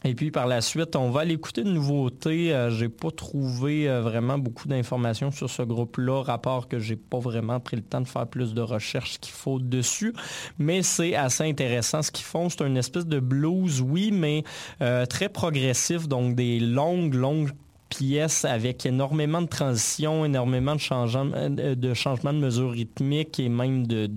Et 0.07 0.15
puis 0.15 0.31
par 0.31 0.47
la 0.47 0.61
suite, 0.61 0.95
on 0.95 1.09
va 1.09 1.25
l'écouter 1.25 1.65
de 1.65 1.69
nouveautés. 1.69 2.53
Euh, 2.53 2.71
j'ai 2.71 2.87
pas 2.87 3.11
trouvé 3.11 3.89
euh, 3.89 3.99
vraiment 4.01 4.37
beaucoup 4.37 4.69
d'informations 4.69 5.31
sur 5.31 5.49
ce 5.49 5.63
groupe-là, 5.63 6.23
rapport 6.23 6.69
que 6.69 6.79
j'ai 6.79 6.95
pas 6.95 7.19
vraiment 7.19 7.59
pris 7.59 7.75
le 7.75 7.81
temps 7.81 7.99
de 7.99 8.07
faire 8.07 8.25
plus 8.25 8.53
de 8.53 8.61
recherches 8.61 9.19
qu'il 9.19 9.33
faut 9.33 9.59
dessus. 9.59 10.13
Mais 10.59 10.81
c'est 10.81 11.13
assez 11.13 11.43
intéressant 11.43 12.01
ce 12.01 12.11
qu'ils 12.11 12.25
font. 12.25 12.47
C'est 12.47 12.65
une 12.65 12.77
espèce 12.77 13.05
de 13.05 13.19
blues, 13.19 13.81
oui, 13.81 14.11
mais 14.13 14.45
euh, 14.81 15.05
très 15.05 15.27
progressif, 15.27 16.07
donc 16.07 16.35
des 16.35 16.61
longues, 16.61 17.13
longues 17.13 17.51
pièce 17.89 18.45
avec 18.45 18.85
énormément 18.85 19.41
de 19.41 19.47
transitions, 19.47 20.25
énormément 20.25 20.75
de 20.75 20.79
changements 20.79 21.31
euh, 21.35 21.75
de, 21.75 21.93
changements 21.93 22.33
de 22.33 22.39
mesure 22.39 22.71
rythmique 22.71 23.39
et 23.39 23.49
même 23.49 23.87
de, 23.87 24.07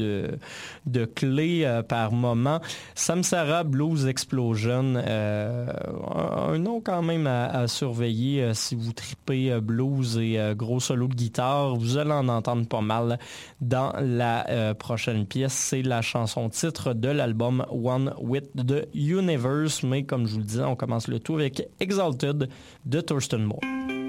de, 0.86 1.04
clés 1.04 1.62
euh, 1.64 1.82
par 1.82 2.12
moment. 2.12 2.60
Samsara 2.94 3.64
Blues 3.64 4.06
Explosion, 4.06 4.94
euh, 4.96 5.66
un, 6.14 6.58
nom 6.58 6.80
quand 6.80 7.02
même 7.02 7.26
à, 7.26 7.66
surveiller 7.68 8.52
si 8.54 8.74
vous 8.74 8.92
tripez 8.92 9.60
blues 9.60 10.18
et 10.18 10.38
gros 10.56 10.80
solo 10.80 11.06
de 11.06 11.14
guitare. 11.14 11.76
Vous 11.76 11.96
allez 11.96 12.12
en 12.12 12.28
entendre 12.28 12.66
pas 12.66 12.80
mal 12.80 13.18
dans 13.60 13.92
la 14.00 14.74
prochaine 14.74 15.26
pièce. 15.26 15.52
C'est 15.52 15.82
la 15.82 16.02
chanson 16.02 16.48
titre 16.48 16.94
de 16.94 17.08
l'album 17.08 17.64
One 17.70 18.14
with 18.18 18.50
the 18.56 18.88
Universe. 18.94 19.82
Mais 19.82 20.02
comme 20.04 20.26
je 20.26 20.32
vous 20.32 20.38
le 20.38 20.44
disais, 20.44 20.64
on 20.64 20.76
commence 20.76 21.08
le 21.08 21.20
tout 21.20 21.34
avec 21.34 21.68
Exalted 21.78 22.48
de 22.84 23.00
Thurston 23.00 23.38
Moore. 23.38 23.59
War. 23.62 23.99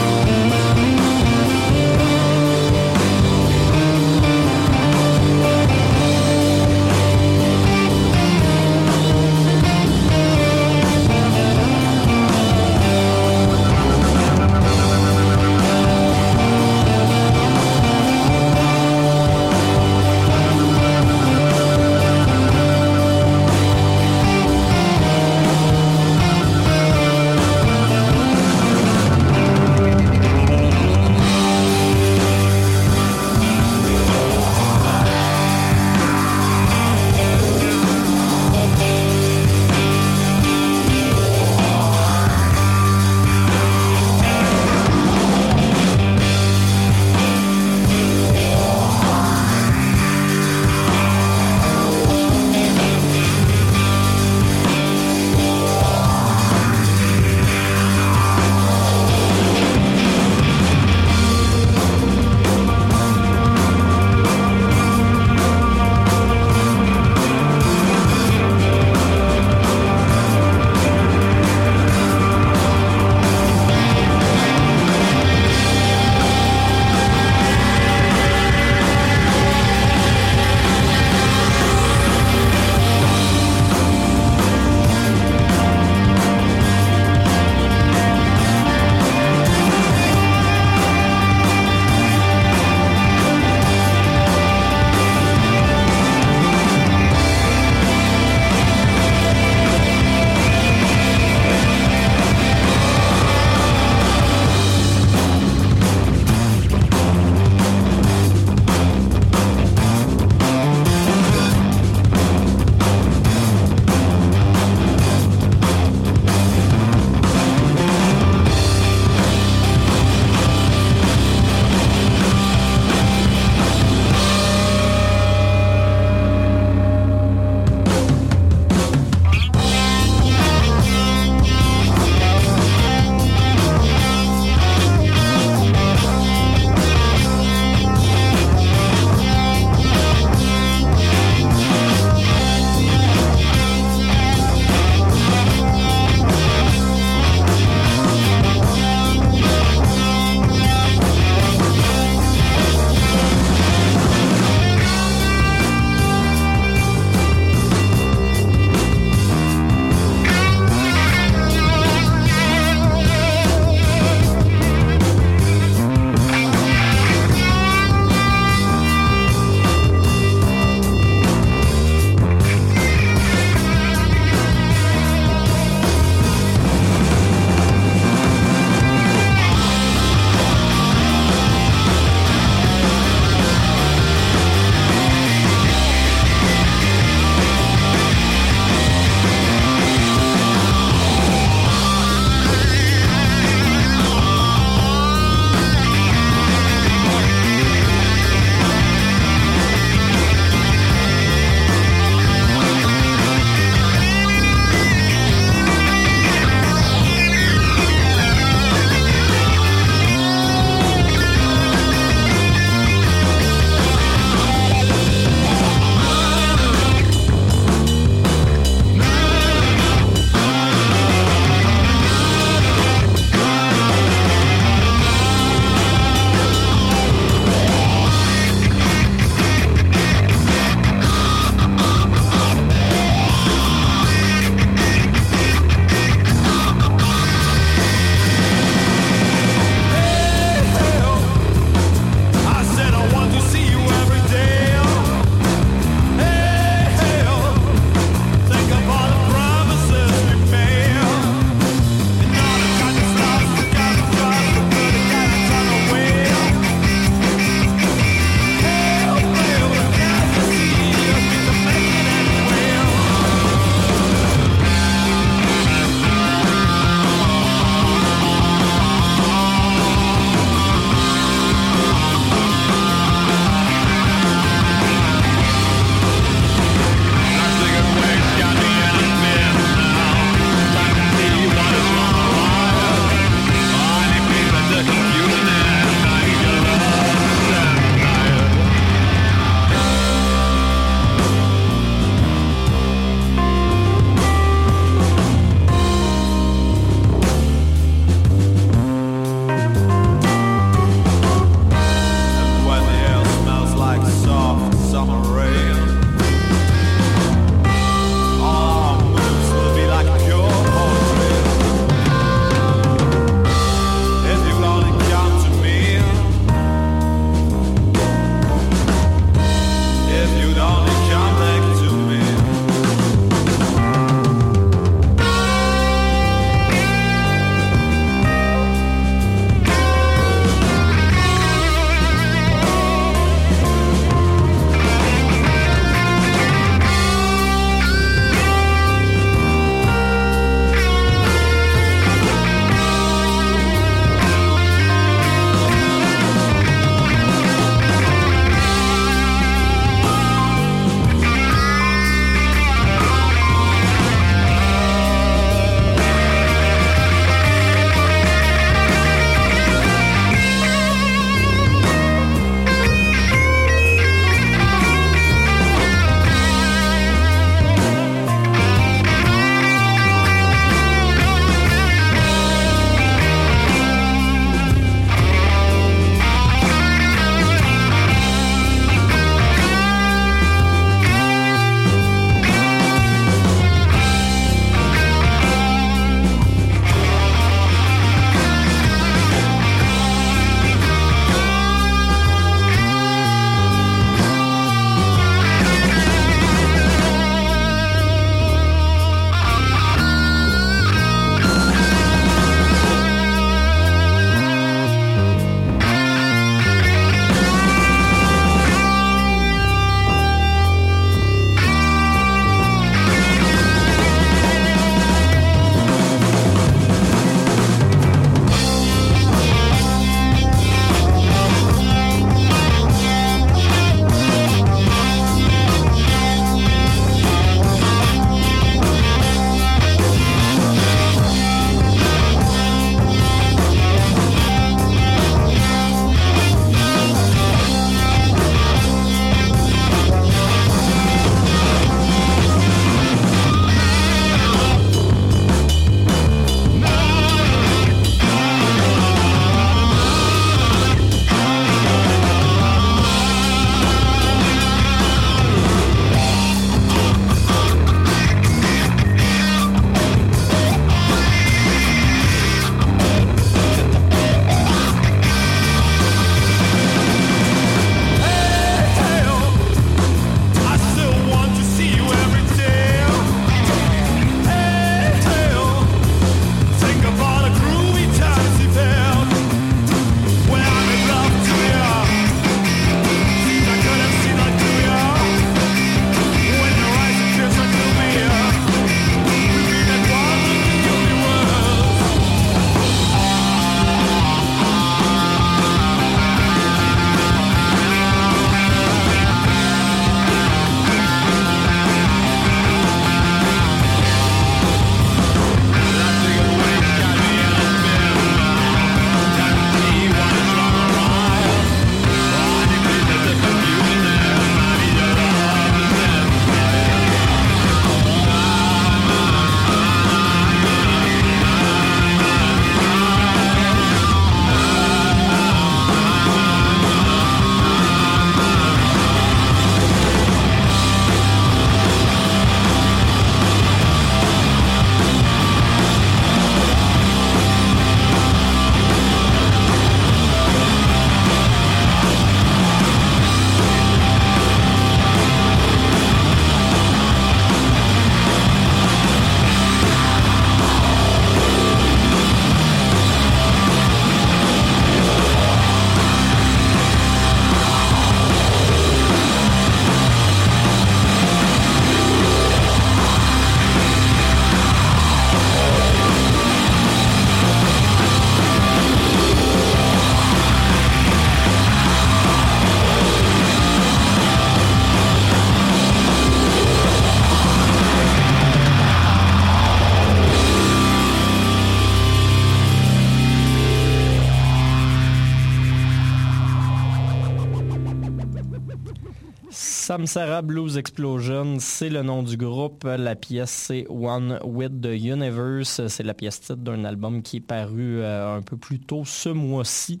Samsara 589.90 590.42
Blues 590.42 590.78
Explosion, 590.78 591.56
c'est 591.58 591.88
le 591.88 592.02
nom 592.04 592.22
du 592.22 592.36
groupe. 592.36 592.84
La 592.84 593.16
pièce, 593.16 593.50
c'est 593.50 593.86
One 593.88 594.38
with 594.44 594.80
the 594.80 594.92
Universe. 594.94 595.84
C'est 595.88 596.04
la 596.04 596.14
pièce 596.14 596.40
titre 596.42 596.54
d'un 596.54 596.84
album 596.84 597.22
qui 597.22 597.38
est 597.38 597.40
paru 597.40 597.98
euh, 597.98 598.36
un 598.36 598.40
peu 598.40 598.56
plus 598.56 598.78
tôt 598.78 599.02
ce 599.04 599.30
mois-ci. 599.30 600.00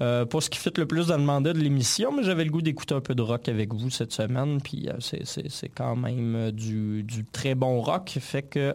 Euh, 0.00 0.24
pas 0.24 0.40
ce 0.40 0.48
qui 0.48 0.58
fait 0.58 0.78
le 0.78 0.86
plus 0.86 1.08
dans 1.08 1.18
le 1.18 1.22
mandat 1.22 1.52
de 1.52 1.58
l'émission, 1.58 2.12
mais 2.16 2.22
j'avais 2.22 2.44
le 2.44 2.50
goût 2.50 2.62
d'écouter 2.62 2.94
un 2.94 3.02
peu 3.02 3.14
de 3.14 3.20
rock 3.20 3.50
avec 3.50 3.74
vous 3.74 3.90
cette 3.90 4.12
semaine. 4.12 4.58
Puis 4.62 4.88
euh, 4.88 4.94
c'est- 5.00 5.68
quand 5.76 5.96
même 5.96 6.50
du, 6.52 7.02
du 7.02 7.26
très 7.26 7.54
bon 7.54 7.82
rock. 7.82 8.16
Fait 8.18 8.40
que 8.40 8.72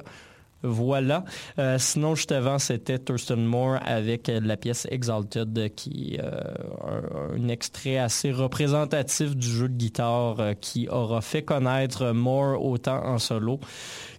voilà. 0.64 1.24
Euh, 1.60 1.78
sinon, 1.80 2.16
juste 2.16 2.32
avant, 2.32 2.60
c'était 2.60 3.00
Thurston 3.00 3.38
Moore 3.38 3.80
avec 3.86 4.30
euh, 4.30 4.40
la 4.44 4.58
pièce 4.58 4.88
Exalted, 4.90 5.58
euh, 5.58 5.70
qui 5.70 6.16
est 6.16 6.22
un, 6.22 7.48
extrait 7.48 7.98
assez 7.98 8.32
représentatif 8.32 9.36
du 9.36 9.48
jeu 9.48 9.68
de 9.68 9.76
guitare 9.76 10.54
qui 10.62 10.88
aura 10.88 11.22
fait 11.22 11.44
connaître 11.44 12.12
Moore 12.12 12.64
autant 12.64 13.04
en 13.04 13.18
solo 13.18 13.60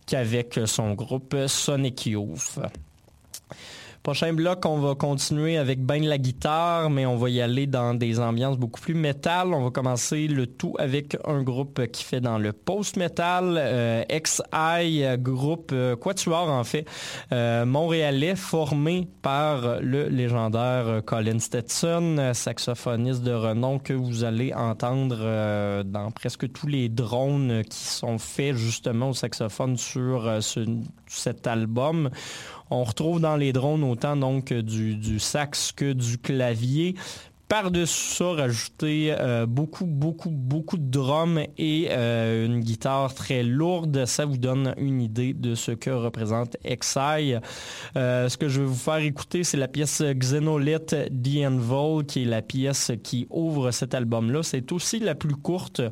qu'avec 0.06 0.60
son 0.66 0.93
groupe 0.94 1.35
Sonic 1.47 2.06
Youth. 2.06 2.59
Prochain 4.03 4.33
bloc, 4.33 4.66
on 4.66 4.79
va 4.81 4.97
continuer 4.97 5.57
avec 5.59 5.81
ben 5.81 6.03
de 6.03 6.09
la 6.09 6.19
guitare, 6.19 6.91
mais 6.91 7.07
on 7.07 7.16
va 7.16 7.31
y 7.31 7.41
aller 7.41 7.69
dans 7.69 7.95
des 7.95 8.19
ambiances 8.19 8.59
beaucoup 8.59 8.81
plus 8.81 8.95
métal. 8.95 9.55
On 9.55 9.62
va 9.62 9.70
commencer 9.70 10.27
le 10.27 10.49
tout 10.49 10.74
avec 10.81 11.16
un 11.24 11.41
groupe 11.45 11.87
qui 11.93 12.03
fait 12.03 12.20
dans 12.20 12.37
le 12.37 12.53
post-metal, 12.53 13.55
euh, 13.57 14.03
XI, 14.11 15.05
groupe 15.19 15.70
euh, 15.73 15.95
Quatuor 15.95 16.51
en 16.51 16.65
fait, 16.65 16.85
euh, 17.31 17.65
montréalais, 17.65 18.35
formé 18.35 19.07
par 19.23 19.81
le 19.81 20.09
légendaire 20.09 21.03
Colin 21.07 21.39
Stetson, 21.39 22.33
saxophoniste 22.35 23.23
de 23.23 23.33
renom 23.33 23.79
que 23.79 23.93
vous 23.93 24.24
allez 24.24 24.53
entendre 24.53 25.19
euh, 25.20 25.85
dans 25.85 26.11
presque 26.11 26.51
tous 26.51 26.66
les 26.66 26.89
drones 26.89 27.62
qui 27.62 27.79
sont 27.79 28.19
faits 28.19 28.57
justement 28.57 29.11
au 29.11 29.15
saxophone 29.15 29.77
sur 29.77 30.39
ce- 30.41 30.66
cet 31.07 31.47
album. 31.47 32.11
On 32.73 32.85
retrouve 32.85 33.20
dans 33.20 33.36
les 33.36 33.53
drones 33.53 33.85
autant 33.85 34.16
donc 34.16 34.51
du, 34.51 35.19
sax 35.19 35.73
que 35.73 35.93
du 35.93 36.16
clavier. 36.16 36.94
Par-dessus 37.49 38.15
ça, 38.15 38.32
rajouter 38.32 39.15
euh, 39.19 39.44
beaucoup, 39.44 39.85
beaucoup, 39.85 40.31
beaucoup 40.31 40.78
de 40.78 40.90
drums 40.90 41.40
et 41.59 41.89
euh, 41.90 42.47
une 42.47 42.61
guitare 42.61 43.12
très 43.12 43.43
lourde. 43.43 44.07
Ça 44.07 44.24
vous 44.24 44.39
donne 44.39 44.74
une 44.78 45.03
idée 45.03 45.35
de 45.35 45.55
ce 45.55 45.73
que 45.73 45.90
représente 45.90 46.57
Exile. 46.65 47.43
Euh, 47.97 48.31
ce 48.31 48.39
que 48.39 48.49
je 48.49 48.61
vais 48.62 48.66
vous 48.66 48.74
faire 48.74 48.97
écouter, 48.97 49.44
c'est 49.44 49.59
la 49.59 49.69
pièce 49.69 50.01
Xenolith 50.03 50.97
The 50.97 52.07
qui 52.07 52.23
est 52.23 52.24
la 52.24 52.40
pièce 52.40 52.93
qui 53.05 53.27
ouvre 53.28 53.70
cet 53.70 53.94
album-là. 53.94 54.43
C'est 54.43 54.73
aussi 54.73 54.99
la 54.99 55.15
plus 55.15 55.36
courte 55.36 55.82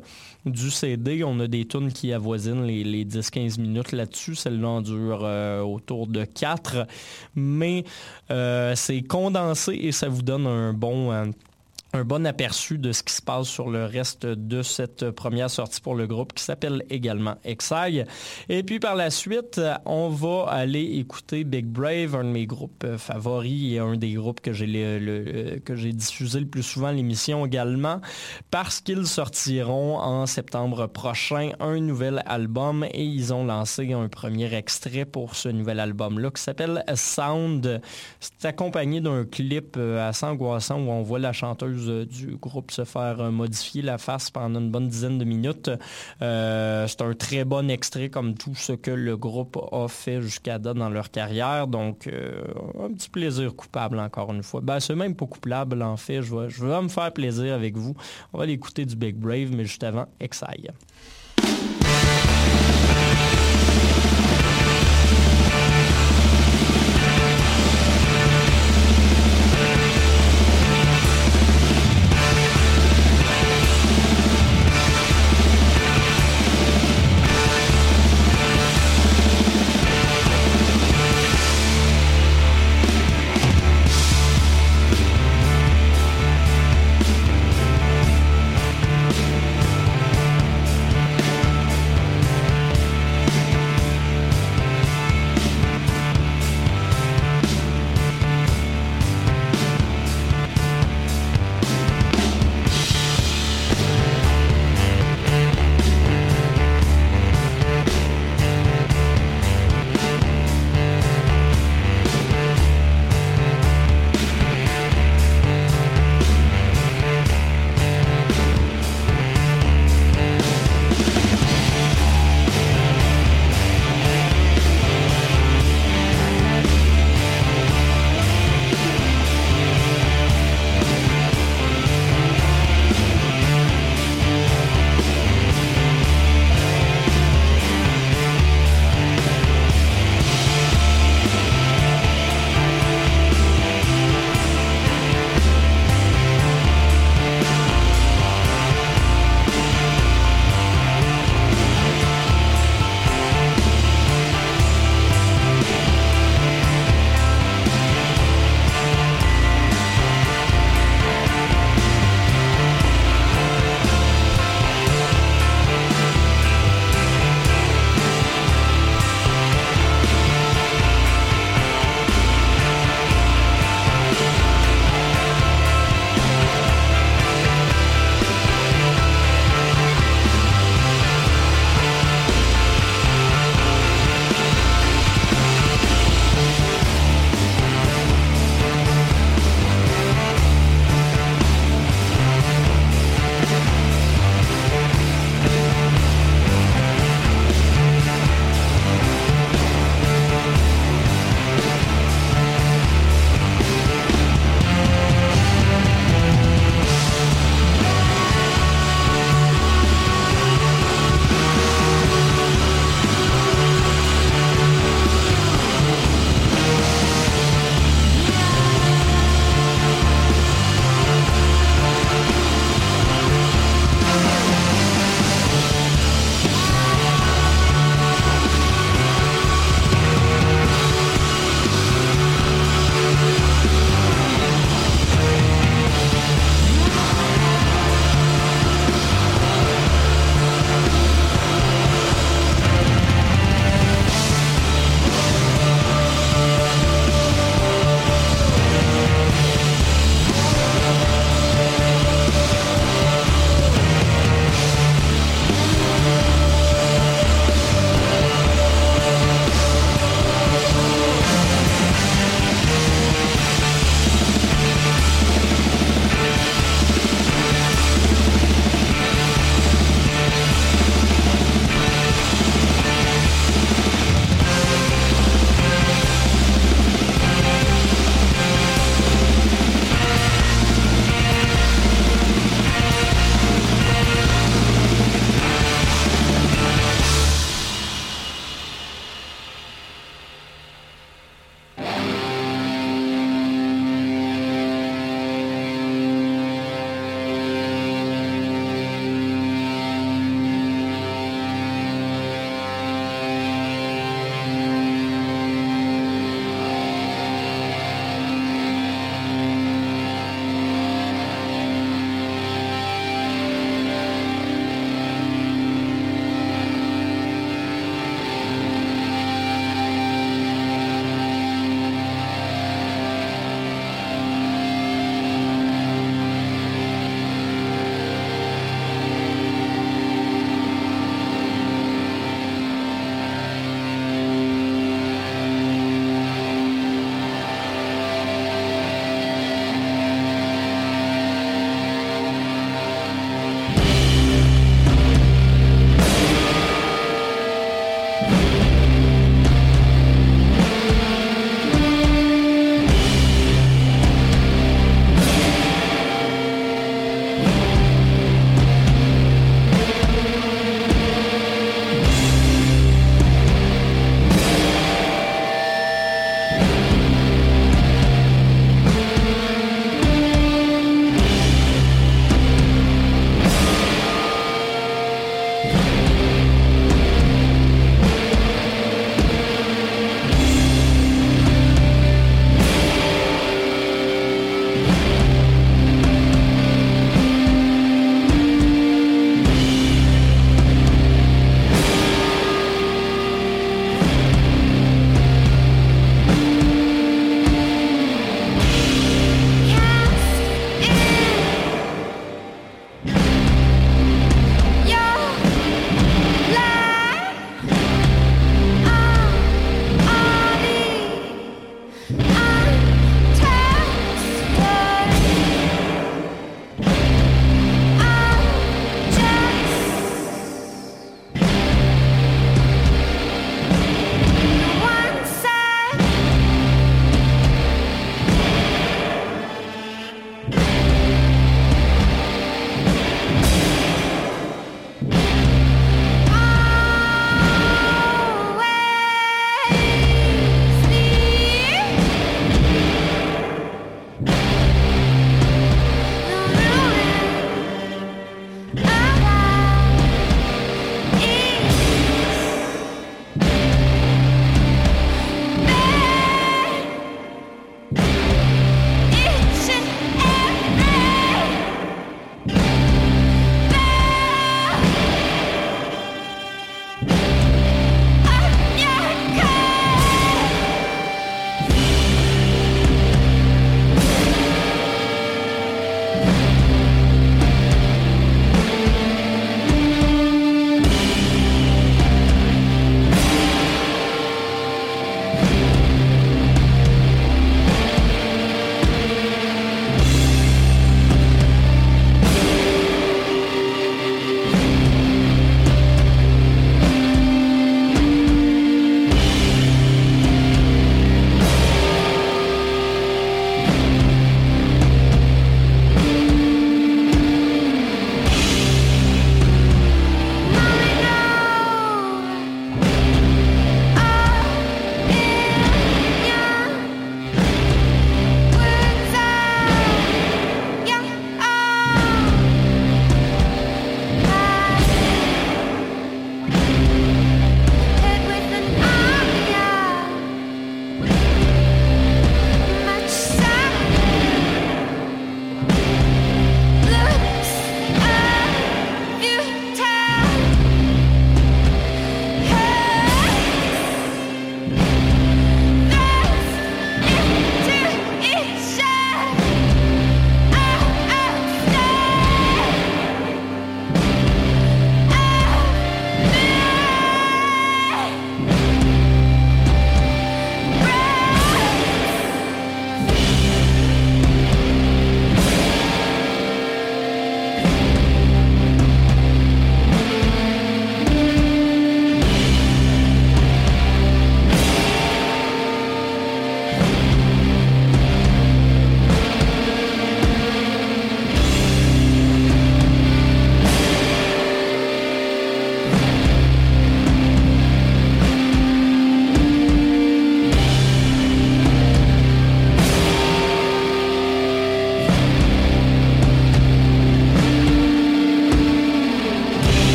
du 0.45 0.71
CD. 0.71 1.23
On 1.23 1.39
a 1.39 1.47
des 1.47 1.65
tunes 1.65 1.91
qui 1.91 2.13
avoisinent 2.13 2.63
les, 2.63 2.83
les 2.83 3.05
10-15 3.05 3.59
minutes 3.59 3.91
là-dessus. 3.91 4.35
Celle-là 4.35 4.67
en 4.67 4.81
dure 4.81 5.21
euh, 5.23 5.61
autour 5.61 6.07
de 6.07 6.23
4. 6.25 6.87
Mais 7.35 7.83
euh, 8.29 8.73
c'est 8.75 9.01
condensé 9.01 9.73
et 9.73 9.91
ça 9.91 10.09
vous 10.09 10.21
donne 10.21 10.47
un 10.47 10.73
bon... 10.73 11.31
un 11.93 12.05
bon 12.05 12.25
aperçu 12.25 12.77
de 12.77 12.93
ce 12.93 13.03
qui 13.03 13.13
se 13.13 13.21
passe 13.21 13.47
sur 13.47 13.69
le 13.69 13.85
reste 13.85 14.25
de 14.25 14.61
cette 14.61 15.11
première 15.11 15.49
sortie 15.49 15.81
pour 15.81 15.93
le 15.95 16.07
groupe 16.07 16.31
qui 16.33 16.43
s'appelle 16.43 16.83
également 16.89 17.35
Exile. 17.43 18.05
Et 18.47 18.63
puis 18.63 18.79
par 18.79 18.95
la 18.95 19.09
suite, 19.09 19.59
on 19.85 20.07
va 20.07 20.45
aller 20.49 20.83
écouter 20.99 21.43
Big 21.43 21.65
Brave, 21.65 22.15
un 22.15 22.23
de 22.23 22.29
mes 22.29 22.45
groupes 22.45 22.85
favoris 22.97 23.73
et 23.73 23.79
un 23.79 23.97
des 23.97 24.13
groupes 24.13 24.39
que 24.39 24.53
j'ai 24.53 24.67
le- 24.67 25.59
que 25.59 25.75
j'ai 25.75 25.91
diffusé 25.91 26.39
le 26.39 26.45
plus 26.45 26.63
souvent 26.63 26.91
l'émission 26.91 27.45
également, 27.45 27.99
parce 28.51 28.79
qu'ils 28.79 29.05
sortiront 29.05 29.97
en 29.99 30.25
septembre 30.27 30.87
prochain 30.87 31.51
un 31.59 31.79
nouvel 31.81 32.23
album 32.25 32.85
et 32.85 33.03
ils 33.03 33.33
ont 33.33 33.43
lancé 33.43 33.91
un 33.91 34.07
premier 34.07 34.53
extrait 34.55 35.03
pour 35.03 35.35
ce 35.35 35.49
nouvel 35.49 35.79
album-là 35.81 36.31
qui 36.31 36.41
s'appelle 36.41 36.85
Sound. 36.95 37.81
C'est 38.21 38.45
accompagné 38.45 39.01
d'un 39.01 39.25
clip 39.25 39.75
euh, 39.77 40.07
assez 40.07 40.25
angoissant 40.25 40.79
où 40.79 40.89
on 40.89 41.01
voit 41.01 41.19
la 41.19 41.33
chanteuse 41.33 41.80
euh, 41.89 42.05
du 42.05 42.37
groupe 42.37 42.71
se 42.71 42.85
faire 42.85 43.19
euh, 43.19 43.31
modifier 43.31 43.81
la 43.81 43.97
face 43.97 44.29
pendant 44.29 44.59
une 44.59 44.71
bonne 44.71 44.87
dizaine 44.87 45.17
de 45.17 45.25
minutes. 45.25 45.69
Euh, 46.21 46.87
c'est 46.87 47.01
un 47.01 47.13
très 47.13 47.45
bon 47.45 47.69
extrait 47.69 48.09
comme 48.09 48.35
tout 48.35 48.55
ce 48.55 48.73
que 48.73 48.91
le 48.91 49.17
groupe 49.17 49.57
a 49.71 49.87
fait 49.87 50.21
jusqu'à 50.21 50.59
date 50.59 50.77
dans 50.77 50.89
leur 50.89 51.11
carrière. 51.11 51.67
Donc, 51.67 52.07
un 52.07 52.91
petit 52.93 53.09
plaisir 53.09 53.55
coupable 53.55 53.99
encore 53.99 54.33
une 54.33 54.43
fois. 54.43 54.61
Ben, 54.61 54.79
c'est 54.79 54.95
même 54.95 55.15
pas 55.15 55.25
coupable 55.25 55.81
en 55.81 55.97
fait. 55.97 56.21
Je 56.21 56.35
vais, 56.35 56.49
je 56.49 56.65
vais 56.65 56.81
me 56.81 56.89
faire 56.89 57.11
plaisir 57.11 57.53
avec 57.53 57.77
vous. 57.77 57.95
On 58.33 58.37
va 58.37 58.45
l'écouter 58.45 58.85
du 58.85 58.95
Big 58.95 59.15
Brave, 59.15 59.51
mais 59.51 59.65
juste 59.65 59.83
avant, 59.83 60.07
Exile. 60.19 60.71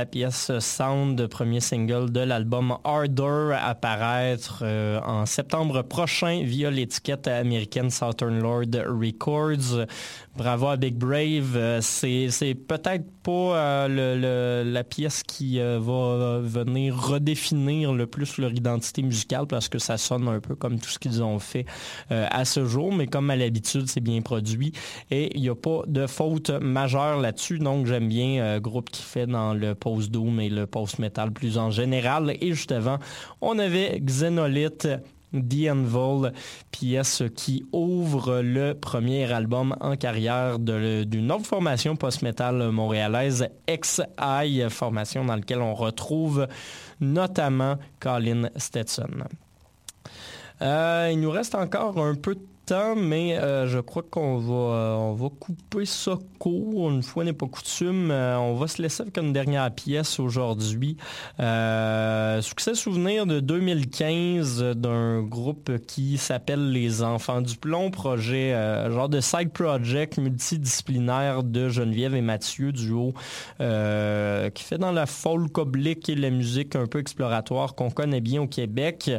La 0.00 0.06
pièce 0.06 0.50
Sound, 0.60 1.26
premier 1.26 1.60
single 1.60 2.10
de 2.10 2.20
l'album 2.20 2.78
Harder 2.84 3.54
à 3.60 3.74
paraître 3.74 4.60
euh, 4.62 4.98
en 5.04 5.26
septembre 5.26 5.82
prochain 5.82 6.42
via 6.42 6.70
l'étiquette 6.70 7.28
américaine 7.28 7.90
Southern 7.90 8.38
Lord 8.38 8.70
Records. 8.86 9.84
Bravo 10.40 10.68
à 10.68 10.78
Big 10.78 10.96
Brave. 10.96 11.54
Euh, 11.54 11.80
c'est, 11.82 12.54
peut-être 12.54 13.04
pas 13.22 13.30
euh, 13.58 14.62
le- 14.64 14.72
la 14.72 14.84
pièce 14.84 15.22
qui 15.22 15.60
euh, 15.60 15.78
va 15.78 16.38
venir 16.40 16.96
redéfinir 16.98 17.92
le 17.92 18.06
plus 18.06 18.38
leur 18.38 18.50
identité 18.50 19.02
musicale 19.02 19.46
parce 19.46 19.68
que 19.68 19.78
ça 19.78 19.98
sonne 19.98 20.26
un 20.28 20.40
peu 20.40 20.54
comme 20.54 20.80
tout 20.80 20.88
ce 20.88 20.98
qu'ils 20.98 21.22
ont 21.22 21.38
fait 21.38 21.66
à 22.08 22.46
ce 22.46 22.64
jour, 22.64 22.90
mais 22.90 23.06
comme 23.06 23.28
à 23.28 23.36
l'habitude, 23.36 23.86
c'est 23.86 24.00
bien 24.00 24.22
produit 24.22 24.72
et 25.10 25.30
il 25.36 25.42
n'y 25.42 25.50
a 25.50 25.54
pas 25.54 25.82
de 25.86 26.06
faute 26.06 26.48
majeure 26.48 27.20
là-dessus. 27.20 27.58
Donc 27.58 27.84
j'aime 27.84 28.08
bien 28.08 28.58
groupe 28.60 28.88
qui 28.88 29.02
fait 29.02 29.26
dans 29.26 29.52
le 29.52 29.74
post-doom 29.74 30.40
et 30.40 30.48
le 30.48 30.66
post-metal 30.66 31.32
plus 31.32 31.58
en 31.58 31.70
général. 31.70 32.34
Et 32.40 32.48
juste 32.54 32.72
avant, 32.72 32.98
on 33.42 33.58
avait 33.58 34.00
Xenolith. 34.00 34.88
The 35.32 35.70
Anvil, 35.70 36.32
pièce 36.70 37.22
qui 37.36 37.64
ouvre 37.72 38.40
le 38.40 38.74
premier 38.74 39.32
album 39.32 39.76
en 39.80 39.96
carrière 39.96 40.58
d'une 40.58 41.32
autre 41.32 41.46
formation 41.46 41.96
post-metal 41.96 42.70
montréalaise, 42.70 43.48
XI, 43.68 44.70
formation 44.70 45.24
dans 45.24 45.36
laquelle 45.36 45.60
on 45.60 45.74
retrouve 45.74 46.46
notamment 47.00 47.76
Colin 48.00 48.50
Stetson. 48.56 49.24
Euh, 50.62 51.10
il 51.12 51.20
nous 51.20 51.30
reste 51.30 51.54
encore 51.54 51.98
un 51.98 52.14
peu 52.14 52.34
de 52.34 52.42
mais 52.96 53.36
euh, 53.38 53.66
je 53.66 53.78
crois 53.78 54.02
qu'on 54.02 54.38
va, 54.38 54.54
euh, 54.54 54.94
on 54.94 55.14
va 55.14 55.28
couper 55.28 55.84
ça 55.84 56.18
court. 56.38 56.90
Une 56.90 57.02
fois 57.02 57.24
n'est 57.24 57.32
pas 57.32 57.46
coutume. 57.46 58.10
Euh, 58.10 58.38
on 58.38 58.54
va 58.54 58.68
se 58.68 58.80
laisser 58.80 59.02
avec 59.02 59.18
une 59.18 59.32
dernière 59.32 59.70
pièce 59.72 60.20
aujourd'hui. 60.20 60.96
Euh, 61.40 62.40
succès 62.40 62.74
souvenir 62.74 63.26
de 63.26 63.40
2015 63.40 64.62
d'un 64.76 65.22
groupe 65.22 65.78
qui 65.86 66.16
s'appelle 66.18 66.70
Les 66.70 67.02
Enfants 67.02 67.40
du 67.40 67.56
Plomb, 67.56 67.90
projet, 67.90 68.54
genre 68.90 69.08
de 69.08 69.20
side 69.20 69.50
project 69.52 70.18
multidisciplinaire 70.18 71.42
de 71.42 71.68
Geneviève 71.68 72.14
et 72.14 72.20
Mathieu, 72.20 72.72
duo 72.72 73.12
qui 73.58 74.64
fait 74.64 74.78
dans 74.78 74.92
la 74.92 75.06
folk 75.06 75.58
oblique 75.58 76.08
et 76.08 76.14
la 76.14 76.30
musique 76.30 76.76
un 76.76 76.86
peu 76.86 76.98
exploratoire 76.98 77.74
qu'on 77.74 77.90
connaît 77.90 78.20
bien 78.20 78.42
au 78.42 78.46
Québec. 78.46 79.10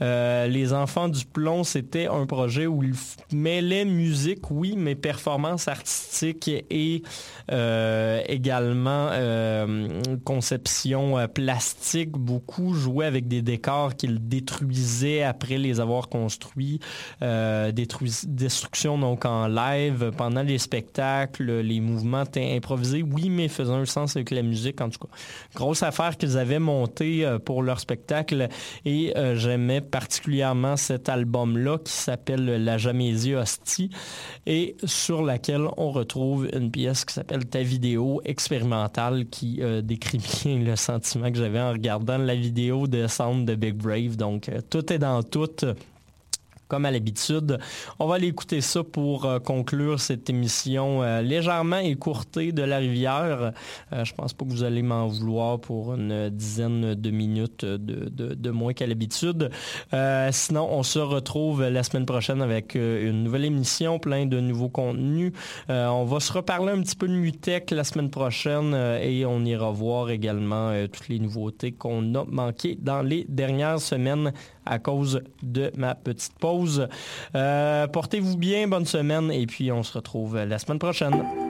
Les 0.00 0.72
Enfants 0.72 1.08
du 1.08 1.24
Plomb, 1.24 1.64
c'était 1.64 2.06
un 2.06 2.26
projet 2.26 2.66
où 2.66 2.82
mêlaient 3.32 3.84
musique, 3.84 4.50
oui, 4.50 4.74
mais 4.76 4.94
performance 4.94 5.68
artistique 5.68 6.50
et 6.70 7.02
euh, 7.50 8.22
également 8.26 9.08
euh, 9.12 9.88
conception 10.24 11.18
euh, 11.18 11.26
plastique. 11.26 12.10
Beaucoup 12.10 12.74
jouaient 12.74 13.06
avec 13.06 13.28
des 13.28 13.42
décors 13.42 13.94
qu'ils 13.94 14.26
détruisaient 14.28 15.22
après 15.22 15.58
les 15.58 15.80
avoir 15.80 16.08
construits. 16.08 16.80
Destruction 17.20 18.98
donc 18.98 19.24
en 19.24 19.46
live 19.48 20.12
pendant 20.16 20.42
les 20.42 20.58
spectacles, 20.58 21.60
les 21.60 21.80
mouvements 21.80 22.24
improvisés, 22.36 23.02
oui, 23.02 23.30
mais 23.30 23.48
faisant 23.48 23.76
un 23.76 23.84
sens 23.84 24.16
avec 24.16 24.30
la 24.30 24.42
musique 24.42 24.80
en 24.80 24.88
tout 24.88 24.98
cas. 24.98 25.08
Grosse 25.54 25.82
affaire 25.82 26.16
qu'ils 26.16 26.38
avaient 26.38 26.58
montée 26.58 27.26
pour 27.44 27.62
leur 27.62 27.80
spectacle 27.80 28.48
et 28.84 29.12
j'aimais 29.34 29.80
particulièrement 29.80 30.76
cet 30.76 31.08
album-là 31.08 31.78
qui 31.78 31.92
s'appelle 31.92 32.64
La 32.64 32.75
Jamésie 32.78 33.34
Hostie 33.34 33.90
et 34.46 34.76
sur 34.84 35.22
laquelle 35.22 35.66
on 35.76 35.90
retrouve 35.90 36.48
une 36.52 36.70
pièce 36.70 37.04
qui 37.04 37.14
s'appelle 37.14 37.46
Ta 37.46 37.62
vidéo 37.62 38.20
expérimentale 38.24 39.26
qui 39.26 39.58
euh, 39.60 39.82
décrit 39.82 40.18
bien 40.18 40.58
le 40.58 40.76
sentiment 40.76 41.30
que 41.30 41.38
j'avais 41.38 41.60
en 41.60 41.72
regardant 41.72 42.18
la 42.18 42.34
vidéo 42.34 42.86
de 42.86 43.06
Sound 43.06 43.46
de 43.46 43.54
Big 43.54 43.74
Brave. 43.74 44.16
Donc 44.16 44.48
euh, 44.48 44.60
tout 44.68 44.92
est 44.92 44.98
dans 44.98 45.22
tout. 45.22 45.46
Comme 46.68 46.84
à 46.84 46.90
l'habitude, 46.90 47.58
on 48.00 48.08
va 48.08 48.16
aller 48.16 48.26
écouter 48.26 48.60
ça 48.60 48.82
pour 48.82 49.24
euh, 49.24 49.38
conclure 49.38 50.00
cette 50.00 50.28
émission 50.28 51.02
euh, 51.02 51.22
légèrement 51.22 51.78
écourtée 51.78 52.50
de 52.50 52.62
la 52.62 52.78
rivière. 52.78 53.52
Euh, 53.92 54.04
je 54.04 54.12
pense 54.14 54.32
pas 54.32 54.44
que 54.44 54.50
vous 54.50 54.64
allez 54.64 54.82
m'en 54.82 55.06
vouloir 55.06 55.60
pour 55.60 55.94
une 55.94 56.28
dizaine 56.30 56.94
de 56.94 57.10
minutes 57.10 57.64
de, 57.64 58.50
moins 58.50 58.72
qu'à 58.72 58.86
l'habitude. 58.86 59.50
Euh, 59.94 60.30
sinon, 60.32 60.68
on 60.70 60.82
se 60.82 60.98
retrouve 60.98 61.62
la 61.62 61.82
semaine 61.84 62.06
prochaine 62.06 62.42
avec 62.42 62.74
une 62.74 63.22
nouvelle 63.22 63.44
émission, 63.44 63.98
plein 64.00 64.26
de 64.26 64.40
nouveaux 64.40 64.68
contenus. 64.68 65.32
On 65.68 66.04
va 66.04 66.20
se 66.20 66.32
reparler 66.32 66.72
un 66.72 66.82
petit 66.82 66.96
peu 66.96 67.06
de 67.06 67.12
Mutech 67.12 67.70
la 67.70 67.84
semaine 67.84 68.10
prochaine 68.10 68.74
et 68.74 69.24
on 69.26 69.44
ira 69.44 69.70
voir 69.70 70.10
également 70.10 70.72
toutes 70.92 71.08
les 71.08 71.18
nouveautés 71.18 71.72
qu'on 71.72 72.14
a 72.14 72.24
manquées 72.24 72.78
dans 72.80 73.02
les 73.02 73.26
dernières 73.28 73.80
semaines 73.80 74.32
à 74.66 74.78
cause 74.78 75.22
de 75.42 75.72
ma 75.76 75.94
petite 75.94 76.38
pause. 76.38 76.88
Euh, 77.34 77.86
Portez-vous 77.86 78.36
bien, 78.36 78.68
bonne 78.68 78.86
semaine 78.86 79.30
et 79.30 79.46
puis 79.46 79.72
on 79.72 79.82
se 79.82 79.92
retrouve 79.92 80.36
la 80.36 80.58
semaine 80.58 80.78
prochaine. 80.78 81.45